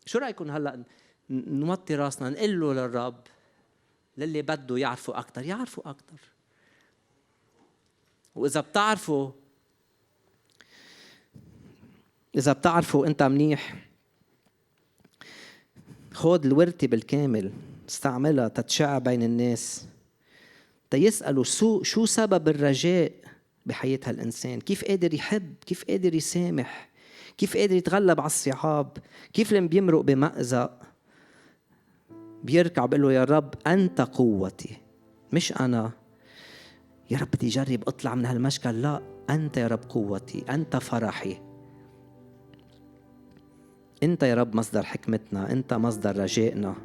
شو 0.06 0.20
رايكم 0.20 0.52
هلأ 0.52 0.84
نوطي 1.30 1.96
راسنا 1.96 2.30
نقول 2.30 2.60
له 2.60 2.74
للرب 2.74 3.22
للي 4.18 4.42
بده 4.42 4.78
يعرفوا 4.78 5.20
أكثر 5.20 5.46
يعرفوا 5.46 5.90
أكثر 5.90 6.20
وإذا 8.36 8.62
بتعرفوا 8.62 9.32
إذا 12.36 12.54
بتعرفوا 12.54 13.08
إنت 13.08 13.24
منيح 13.24 13.91
خذ 16.14 16.46
الورثه 16.46 16.88
بالكامل 16.88 17.52
استعملها 17.90 18.48
تتشع 18.48 18.98
بين 18.98 19.24
الناس. 19.24 19.88
تيسألوا 20.90 21.44
شو 21.44 21.84
شو 21.84 22.06
سبب 22.06 22.48
الرجاء 22.48 23.12
بحياة 23.66 24.00
هالإنسان؟ 24.06 24.62
كيف 24.62 24.86
قادر 24.86 25.14
يحب؟ 25.14 25.56
كيف 25.66 25.86
قادر 25.90 26.16
يسامح؟ 26.16 26.90
كيف 27.38 27.58
قادر 27.58 27.76
يتغلب 27.76 28.20
على 28.20 28.28
الصعاب؟ 28.28 28.98
كيف 29.34 29.54
لما 29.54 29.68
بيمرق 29.68 30.02
بمأزق؟ 30.02 30.72
بيركع 32.44 32.86
بيقول 32.86 33.02
له 33.02 33.14
يا 33.14 33.24
رب 33.24 33.54
أنت 33.68 34.02
قوتي. 34.02 34.78
مش 35.34 35.54
أنا. 35.60 35.92
يا 37.12 37.18
رب 37.18 37.28
بدي 37.34 37.48
أجرب 37.48 37.84
أطلع 37.88 38.16
من 38.16 38.26
هالمشكل. 38.26 38.82
لا 38.82 39.02
أنت 39.30 39.58
يا 39.58 39.68
رب 39.68 39.84
قوتي 39.90 40.44
أنت 40.50 40.76
فرحي. 40.78 41.51
أنت 44.04 44.24
يا 44.24 44.36
رب 44.36 44.56
مصدر 44.56 44.84
حكمتنا 44.84 45.52
أنت 45.52 45.74
مصدر 45.74 46.18
رجائنا. 46.18 46.76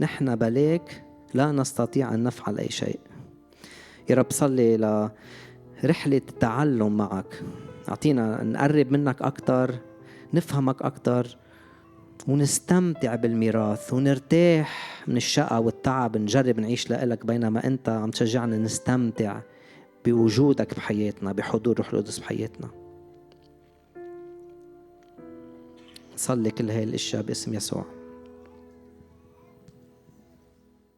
نحن 0.00 0.36
بلاك 0.36 1.04
لا 1.34 1.52
نستطيع 1.52 2.14
أن 2.14 2.22
نفعل 2.22 2.58
أي 2.58 2.68
شيء. 2.68 3.00
يا 4.10 4.14
رب 4.14 4.26
صلي 4.30 4.76
ل 4.76 5.08
رحلة 5.84 6.22
تعلم 6.40 6.96
معك. 6.96 7.42
أعطينا 7.88 8.44
نقرب 8.44 8.92
منك 8.92 9.22
أكتر 9.22 9.74
نفهمك 10.34 10.82
أكتر 10.82 11.36
ونستمتع 12.28 13.14
بالميراث 13.14 13.92
ونرتاح 13.92 15.02
من 15.08 15.16
الشقة 15.16 15.60
والتعب 15.60 16.16
نجرب 16.16 16.60
نعيش 16.60 16.90
لإلك 16.90 17.26
بينما 17.26 17.66
أنت 17.66 17.88
عم 17.88 18.10
تشجعنا 18.10 18.58
نستمتع 18.58 19.40
بوجودك 20.04 20.74
بحياتنا 20.74 21.32
بحضور 21.32 21.78
روح 21.78 21.92
القدس 21.92 22.18
بحياتنا. 22.18 22.81
صلي 26.16 26.50
كل 26.50 26.70
هاي 26.70 26.84
الأشياء 26.84 27.22
باسم 27.22 27.54
يسوع. 27.54 28.01